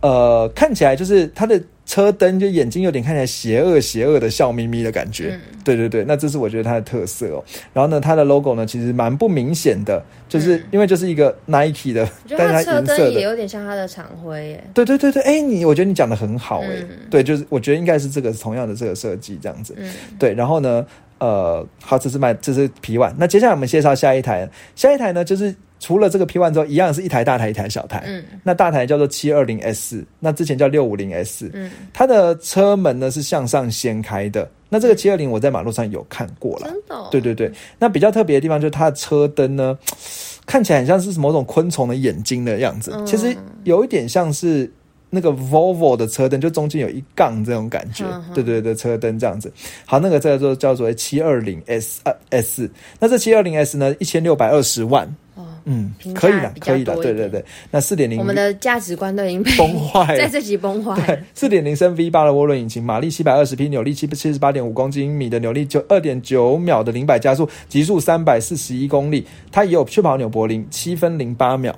[0.00, 5.38] 呃，看起来就是它的车灯就眼睛有点看起来邪恶邪恶的笑眯眯的感觉。
[5.64, 7.42] 对对对，那这是我觉得它的特色哦。
[7.72, 12.82] 然后呢，它的 logo 呢其实蛮不明显的，就是因为就是一个 Nike 的但是得它车。
[12.82, 19.74] 灯也有点像它的厂徽耶，对对对对，哎，你我觉得你讲的很好哎、嗯对，就是我觉得应该是这个同样的这个设计这样子。
[19.76, 20.86] 嗯，对，然后呢，
[21.18, 28.24] 呃，好，这是卖这是 P One，那接下来我们介绍下一台，下一台呢就是除了这个 P One 之后，一样是一台大台一台小台，嗯。
[28.42, 39.78] 那大台叫做七二零 S，那之前叫六五零 S，嗯，它的车门呢是向上掀开的，那这个七二零我在马路上有看过了，真的、哦，对对对，那比较特别的地方就是它的车灯呢，
[40.46, 43.04] 看起来很像是某种昆虫的眼睛的样子，嗯。
[43.04, 44.70] 其实有一点像是
[45.16, 48.04] 那个 Volvo 的车灯，就中间有一杠这种感觉，
[48.34, 49.50] 对对对，车灯这样子。
[49.86, 57.42] 好，那个叫做叫做七二零 S 呃 S，那这七二零 S 呢，一千六百二十万，哦，嗯可以的，可以的，对对对。
[57.70, 60.18] 那四点零我们的价值观都已经崩坏了。
[60.20, 69.26] 在这集崩坏四点零升 V 八的涡轮引擎，马力七百二十匹，扭力七七十八点五公斤米的扭力，就二点九秒的零百加速，极速三百四十一公里。
[69.50, 71.74] 它也有确跑纽柏林，七分零八秒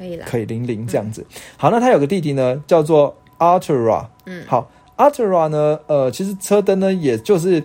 [0.00, 1.22] 可以了，可以零零这样子。
[1.58, 4.06] 好，那他有个弟弟呢，叫做 Artura。
[4.24, 7.62] 嗯好，Artura 呢，呃，其实车灯呢，也就是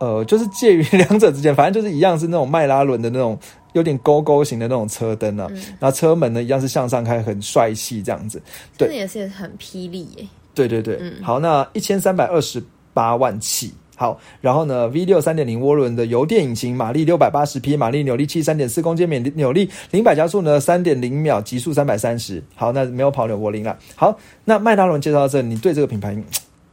[0.00, 3.38] 呃，就是介于 两者之间，反正就是一样是那种迈拉伦的那种
[3.74, 5.46] 有点勾勾型的那种车灯啊。
[5.50, 8.42] 嗯然后车门呢，一样是向上开，很帅气这样子。
[8.76, 12.60] 对也是很霹雳耶，对对对，嗯好，那一千三百二十
[12.92, 13.72] 八万起。
[13.96, 22.42] 好，然后呢，V 六三点零涡轮的油电引擎，马力六百八十匹，马力扭力七三点四公斤米，扭力零百加速呢三点零秒，极速三百三十。
[22.56, 23.78] 好，那没有跑纽柏林了。
[23.94, 26.16] 好，那迈拉伦介绍到这，你对这个品牌，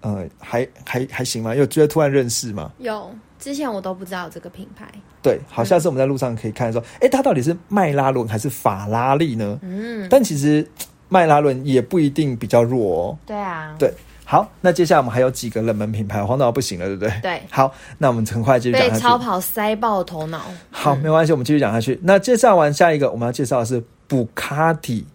[0.01, 1.53] 呃，还还还行吗？
[1.53, 2.71] 有觉得突然认识吗？
[2.79, 4.87] 有之前我都不知道这个品牌，
[5.21, 9.59] 对，好，下次我们在路上可以看说，哎、它到底是迈拉伦还是法拉利呢？
[9.61, 10.67] 嗯，但其实
[11.09, 13.17] 迈拉伦也不一定比较弱哦。
[13.25, 13.91] 对啊，对
[14.31, 17.11] 好，那接下来我们还有几个冷门品牌，黄导不行了，对不对？
[17.21, 18.93] 对，好，那我们很快继续讲下去。
[18.93, 21.99] 被超跑塞爆头脑，好，没关系，我们继续讲下去。
[22.01, 25.05] 那介绍完下一个，我们要介绍的是布卡迪，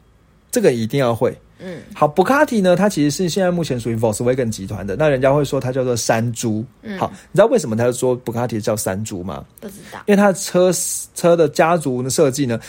[0.50, 1.34] 这个一定要会。
[1.60, 6.62] 嗯，好，布卡迪呢，它其实是现在目前属于 Volkswagen 集团的，那人家会说它叫做山猪。
[6.82, 9.46] 嗯好，你知道为什么他说布卡迪叫山猪吗？
[9.62, 10.70] 不知道，因为它的车
[11.14, 12.60] 车的家族的设计呢，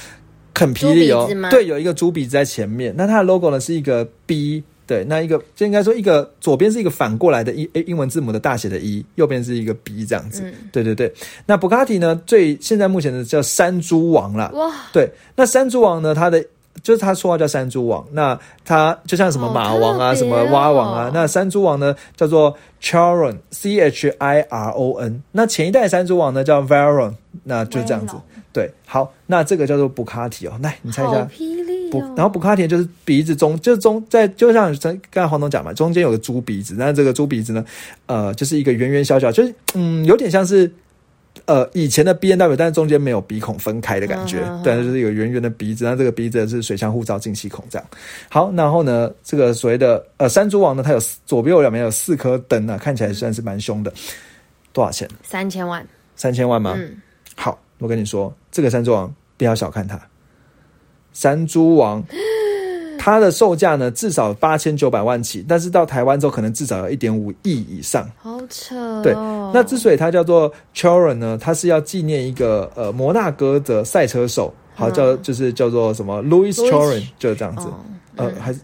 [0.55, 1.27] 很霹雳哦。
[1.49, 4.63] 对，有一个猪鼻子在前面，那它的 logo 呢是一个 B。
[4.87, 10.41] 对，那一个就应该说一个左边是一个反过来的英英文字母的大写的 E，右边是一个 B 这样子。
[10.45, 11.13] 嗯对对对，
[11.45, 14.49] 那布卡迪呢，最现在目前的叫山猪王啦。
[14.53, 16.43] 哇，对，那山猪王呢，它的
[16.81, 27.13] 就是他说话叫山猪王，那他就像什么马王啊，什么蛙王啊，那山猪王呢叫做 Chiron C H I R O N，那前一代山猪王呢叫 Veyron，
[27.43, 28.15] 那就这样子。
[28.53, 31.27] 对，好，那这个叫做布卡迪哦，来你猜一好下。
[31.89, 34.75] 霹雳布哦，，然后补卡田就是鼻子中，就是中在，就像
[35.09, 37.65] 刚才黄总讲嘛，中间有个猪鼻子，那这个猪鼻子呢，
[38.05, 40.71] 呃，就是一个圆圆小小，就是嗯，有点像是
[41.45, 47.87] 呃以前的 B N W，但是中间没有鼻孔分开的感觉，对，就是有圆圆的鼻子，那这个鼻子是水箱护罩进气孔这样。
[48.29, 53.93] 好，然后呢，这个所谓的呃山猪王呢，它有四左边有两边有四颗灯啊，看起来算是蛮凶的。
[54.73, 55.09] 多少钱？
[55.23, 55.83] 三千万，
[56.15, 56.75] 三千万吗？
[56.77, 57.01] 嗯，
[57.35, 59.99] 好，我跟你说，这个山猪王不要小看它，
[61.17, 62.03] 山猪王。
[62.99, 68.05] 它的售价呢，至少八千九百万起，但是到台湾之后，可能至少要一点五亿以上。
[68.17, 69.13] 好扯哦，对，
[69.53, 77.67] 那之所以它叫做 Choron 呢，它是要纪念一个呃摩纳哥的赛车手，好嗯叫就是叫做什么 Louis Choron，就是这样子。
[77.67, 77.75] 哦，
[78.17, 78.59] 呃，还是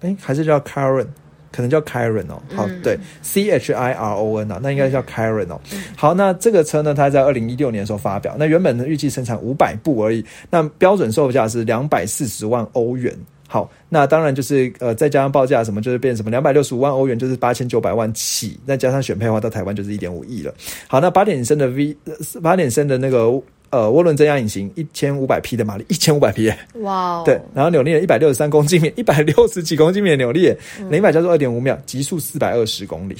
[0.00, 1.06] 哎，还是叫 Karen，
[1.52, 2.40] 可能叫 kiron 哦。
[2.54, 5.60] 好，嗯对，C H I R O N 啊，那应该叫 kiron 哦。
[5.96, 13.14] 好，那这个车呢，它在二零一六年的时候发表，那原本呢预计生产五百部而已，那标准售价是两百四十万欧元。
[13.52, 20.54] 好，那当然就是呃，再加上报价什么，就是变什么两百六十五万欧元，就是八千九百万起，再加上选配的话，到台湾就是一点五亿了。
[20.86, 21.96] 好，那八点升的 V
[22.40, 23.26] 八点升的那个
[23.70, 30.54] 呃涡轮增压引擎，一千五百匹的马力，一千五百匹，哇哦，对，然后扭力一百六十三公斤米，一百六十几公斤米的扭力，
[30.90, 33.16] 零百加速二点五秒，极速四百二十公里。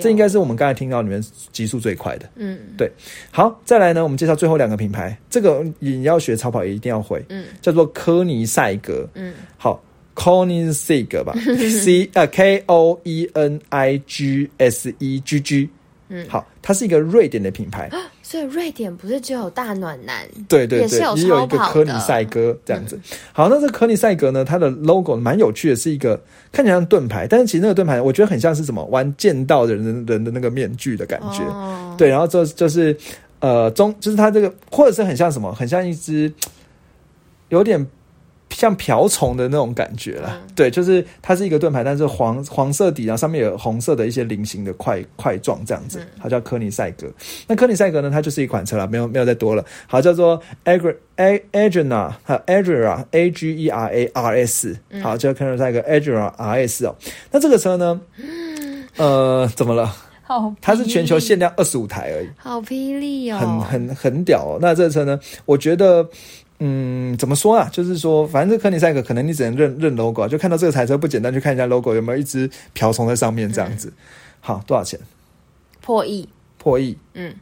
[0.00, 1.22] 这应该是我们刚才听到里面
[1.52, 2.30] 极速最快的。
[2.36, 2.90] 嗯对，
[3.32, 9.06] 好，再来呢，我们介绍最后两个品牌，这个你要学超跑也一定要会，嗯叫做科尼赛格。
[9.14, 9.82] 嗯，好
[10.16, 11.34] c o n i s e g 吧，
[11.84, 15.68] C 呃 K O E N I G S E G G。
[16.08, 17.90] 嗯好，它是一个瑞典的品牌，
[18.22, 22.98] 所以瑞典不是只有大暖男，对对对，也是有有一个科尼赛格这样子。
[23.32, 26.20] 好，那这个科尼赛格呢，它的 logo 蛮有趣的，是一个
[26.52, 31.42] 看起来像盾牌，但是其实那个盾牌我觉得很像是什么玩剑道的人人的那个面具的感觉。
[31.44, 32.96] 哦，对，然后这就是
[33.40, 36.32] 呃中，就是它这个，或者是很像什么，很像一只
[37.48, 37.86] 有点
[38.54, 40.40] 像瓢虫的那种感觉啦。
[40.54, 47.06] 对，就是它是一个盾牌，但是黄黄色底，然后上面有红色的一些菱形的块块状这样子，它叫科尼赛格。
[47.46, 49.64] 那科尼赛格呢，它就是一款车了，没有没有再多了。
[49.86, 56.94] 好，叫做 Agri A Agera，A G E R A R S，好，叫科尼赛格 Agera R S 哦。
[57.30, 58.00] 那这个车呢，
[58.96, 59.94] 呃，怎么了？
[60.26, 62.28] 好，它是全球限量二十五台而已。
[62.38, 64.58] 好霹雳哦，很很很屌哦。
[64.58, 66.08] 那这个车呢，我觉得，
[66.60, 67.68] 嗯，怎么说啊？
[67.72, 73.92] 就是说，反正这科尼赛格可能你只能认认 logo，啊，就看到这个彩车不简单，去看一下 logo 有没有一只瓢虫在上面这样子。
[74.40, 74.98] 好，多少钱？
[75.80, 76.28] 破亿，
[76.58, 76.96] 破亿。
[77.14, 77.38] 嗯，好，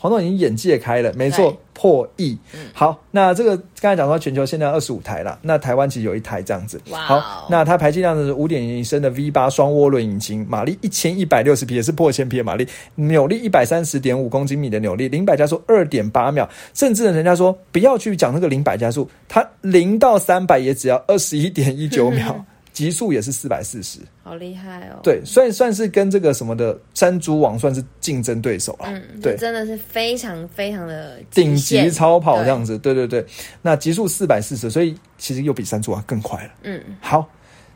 [0.00, 2.36] 黄总已经眼界开了，没错，破亿。
[2.72, 6.80] 好，那这个刚才讲说全球限量二十五台了，那台湾其实有一台这样子。
[6.90, 22.42] 好，那它排气量是五点零升的 V 八双涡轮引擎，马力一千一百六十匹，也是破千匹的马力，扭力一百三十点五公斤米的扭力，零百加速二点八秒，甚至，人家说不要去讲那个零百加速，它零到三百也只要二十一点一九秒，
[22.80, 23.98] 极速也是四百四十。
[24.22, 28.86] 好厉害哦，对，算算是跟这个什么的山猪王算是竞争对手了。
[28.86, 33.22] 嗯，对，真的是非常非常的顶级超跑这样子，对对对。
[33.60, 36.50] 那极速四百四十，所以其实又比山猪王更快了。
[36.62, 37.28] 嗯，好，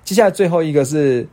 [0.04, 1.28] 接下来最后一个是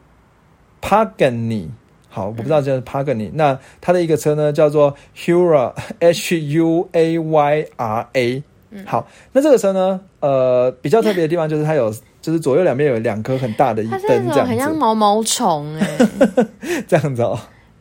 [0.81, 1.69] Pagani。
[2.09, 8.43] 好，我不知道叫 Pagani，、那它的一个车呢叫做 Hura H U A Y R A。
[8.73, 15.97] 嗯好，那这个车呢，呃，比较特别的地方就是它有，就是左右两边有两颗很大的它是灯这样子很像，毛毛虫哎，
[16.87, 17.39] 这样子哦。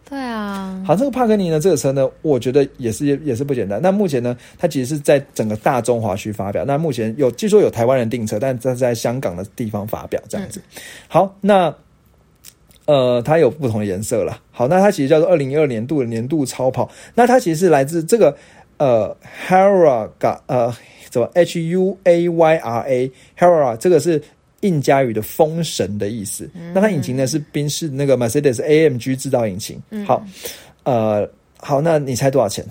[0.08, 3.80] 对啊，好，这个帕格尼呢，这个车呢，我觉得也是也是不简单。
[3.80, 6.64] 那目前呢，它其实是在整个大中华区发表。
[6.64, 10.60] 那目前有据说有台湾人订车，但这是在香港的地方发表这样子。
[11.06, 11.72] 好，那
[12.86, 14.36] 呃，它有不同的颜色了。
[14.50, 16.90] 好，那它其实叫做二零一二年度的年度超跑。
[17.14, 18.36] 那它其实是来自这个
[18.78, 19.16] 呃
[19.46, 20.74] Haraga 呃
[21.10, 24.22] 怎么 H U A Y R A Hura 这个是。
[24.62, 29.82] 印加语的风神的意思，那它引擎呢是宾士那个 Mercedes AMG 制造引擎。
[30.06, 30.22] 好，
[30.82, 32.62] 呃，好，那你猜多少钱？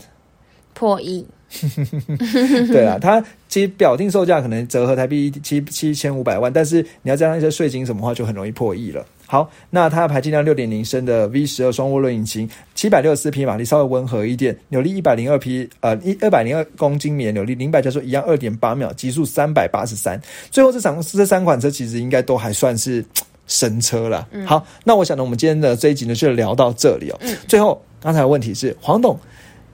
[0.76, 1.26] 破亿，
[2.72, 9.04] 对啊，它其实表定售价可能折合台币七七千五百万，但是你要加上一些税金什么的话，就很容易破亿了。
[9.32, 20.20] 好，那它排气量六点零升的 V 十二双涡轮引擎，七百六十四匹马力，稍微温和一点，扭力一百零二匹，呃，一二百零二公斤米的扭力，零百加速一样二点八秒，极速三百八十三。
[20.50, 23.06] 最后这场这三款车其实应该都还算是
[23.46, 24.28] 神车了。
[24.48, 27.20] 好，那我想呢，我们今天的这一集呢就聊到这里哦。
[27.48, 29.16] 最后刚才的问题是黄董。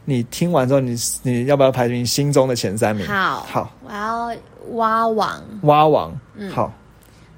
[0.07, 3.07] 你听完之后，你你要不要排名心中的前三名？
[3.07, 4.37] 好，好，我要
[4.73, 6.71] 蛙王，蛙王，嗯好，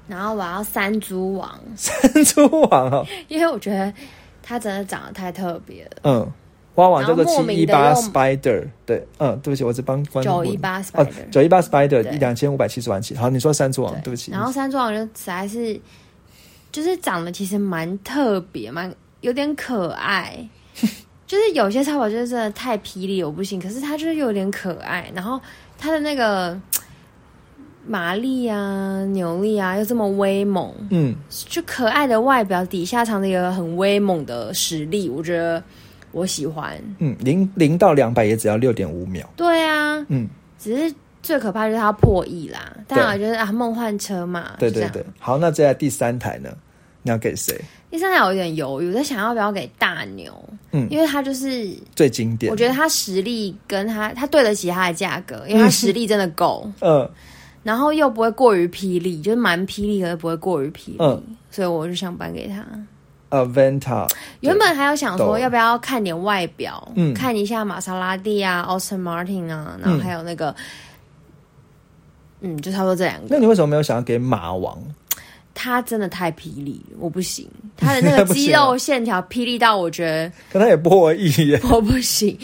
[0.08, 3.92] 然后我要山猪王， 山猪王哦，因为我觉得
[4.42, 5.90] 它真的长得太特别了。
[6.02, 6.32] 嗯，
[6.74, 13.14] 花王叫做七一八 Spider，对，嗯，对不起，我只帮观众918哦 Spider，九一八 Spider 一两千五百七十万起。
[13.14, 15.80] 好，你说山猪王，对不起，然后山猪王就实在是，
[16.72, 20.48] 就是长得其实蛮特别，蛮有点可爱。
[21.26, 23.60] 就是有些超跑就是真的太霹雳，我不行。
[23.60, 25.38] 可是它就是有点可爱，然后
[25.76, 26.58] 它的那个
[27.88, 35.62] 马力啊、扭力啊又这么威猛，嗯，就可爱的外表底下藏着一个很威猛的实力，我觉得
[36.12, 36.78] 我喜欢。
[36.98, 40.28] 嗯，零零到两百也只要六点五秒，对啊，嗯，
[40.58, 42.76] 只是最可怕就是它破亿啦。
[42.86, 45.02] 当然，我对觉得啊，梦幻车嘛，对对对。
[45.18, 46.50] 好，那接下来第三台呢？
[47.02, 47.58] 你要给谁？
[47.90, 50.30] 第三台我有点犹豫，我在想要不要给大牛，
[50.72, 50.86] 嗯。
[50.90, 57.08] 因为他就是最经典，我觉得他实力跟他他对得起他的价格，因为他实力真的够，嗯
[57.62, 62.64] 然后又不会过于霹雳，就是蛮霹雳，可是不会过于霹雳，嗯所以我就想颁给他。
[63.30, 64.06] ，Aventa，
[64.40, 70.54] 原本还有想说懂要不要看点外表，嗯看一下玛莎拉蒂啊、Austin Martin 啊，然后还有那个
[72.40, 73.26] 嗯，就差不多这两个。
[73.28, 74.78] 那你为什么没有想要给马王？
[75.54, 77.48] 他真的太霹雳了，我不行。
[77.76, 81.60] 他的那个 不行肌肉线条霹雳到我觉得可他也破亿耶。
[81.68, 82.38] 我不行。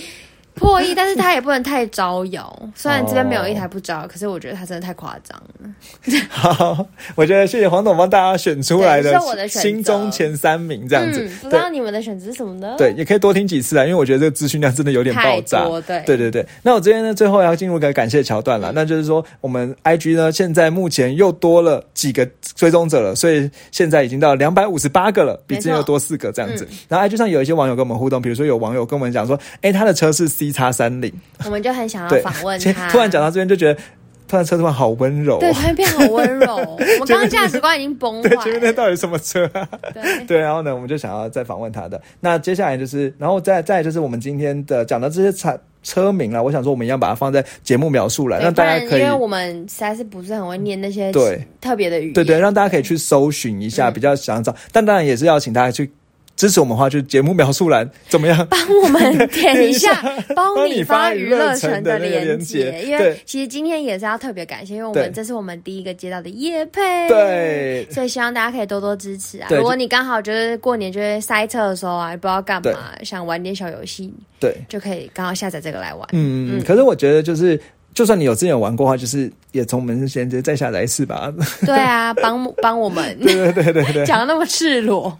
[0.55, 2.68] 破亿，但是他也不能太招摇。
[2.74, 5.70] 虽然这边没有一哦台不招摇，可是我觉得他真的太夸张了。
[6.28, 11.38] 好，我觉得谢谢黄董帮大家选出来的我的心中前三名这样子嗯，。
[11.42, 12.76] 不知道你们的选择是什么呢？
[12.78, 15.64] 对，也可以多听几次啊，因为我觉得这个资讯量真的有点爆炸。
[15.86, 16.46] 对对对对。
[16.62, 26.66] 那我这边呢，最后要进入一个感谢桥段了，那就是说我们 IG 呢现在目前又多了几个追踪者了，所以现在已经到两百五十八个了，比之前又多四个这样子。
[26.88, 31.12] 然后 IG 上有一些网友跟我们互动，比如说有网友跟我们讲说，哎，他的车是 C 叉三零，
[31.45, 32.90] 我们就很想要访问，他。
[32.90, 33.80] 突然讲到这边就觉得，
[34.26, 35.53] 突然车突然好温柔、对，哦。
[35.55, 36.57] 突然变好温柔。
[36.76, 38.72] 我们刚刚价值观已经崩对，坏前面那。
[38.72, 39.68] 到底什么车啊？
[39.92, 42.01] 对， 对，然后呢，我们就想要再访问他的。
[42.20, 46.42] 那接下来就是，然后再再就是我们今天的讲到这些车车名了。
[46.42, 52.12] 我想说，我们一样把它放在节目描述来，对让大家可以不然因为我们实在是不是很会念那些对特别的语言。
[52.14, 54.55] 对对，让大家可以去搜寻一下，嗯比较想找。
[54.72, 55.90] 但当然也是要请大家去
[56.37, 58.47] 支持我们的话，就是节目描述栏怎么样？
[58.51, 59.95] 帮我们点一下
[60.35, 69.49] 帮 帮你你发发娱乐城城的的那个连连接，因为其实今天也是要特别感谢，因为我们这是我们第一个接到的夜配，对所以希望大家可以多多支持啊。
[69.51, 76.09] 如果你刚好就是过年就是塞车的时候啊，也不知道干嘛，想玩点小游戏，对，就可以刚好下载这个来玩。
[76.12, 77.61] 嗯嗯，可是我觉得就是。
[77.95, 81.32] 就算你有之前有玩过的话，就是也从我们先直接再下载一次吧。
[81.64, 85.16] 对啊，帮 帮我们对对对对对， 讲的那么赤裸。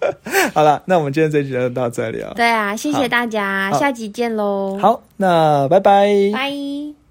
[0.53, 2.33] 好了，那我们今天这集就到这里了。
[2.35, 6.09] 对啊，谢谢大家，下集见喽。，好，那拜拜。
[6.33, 7.04] 拜。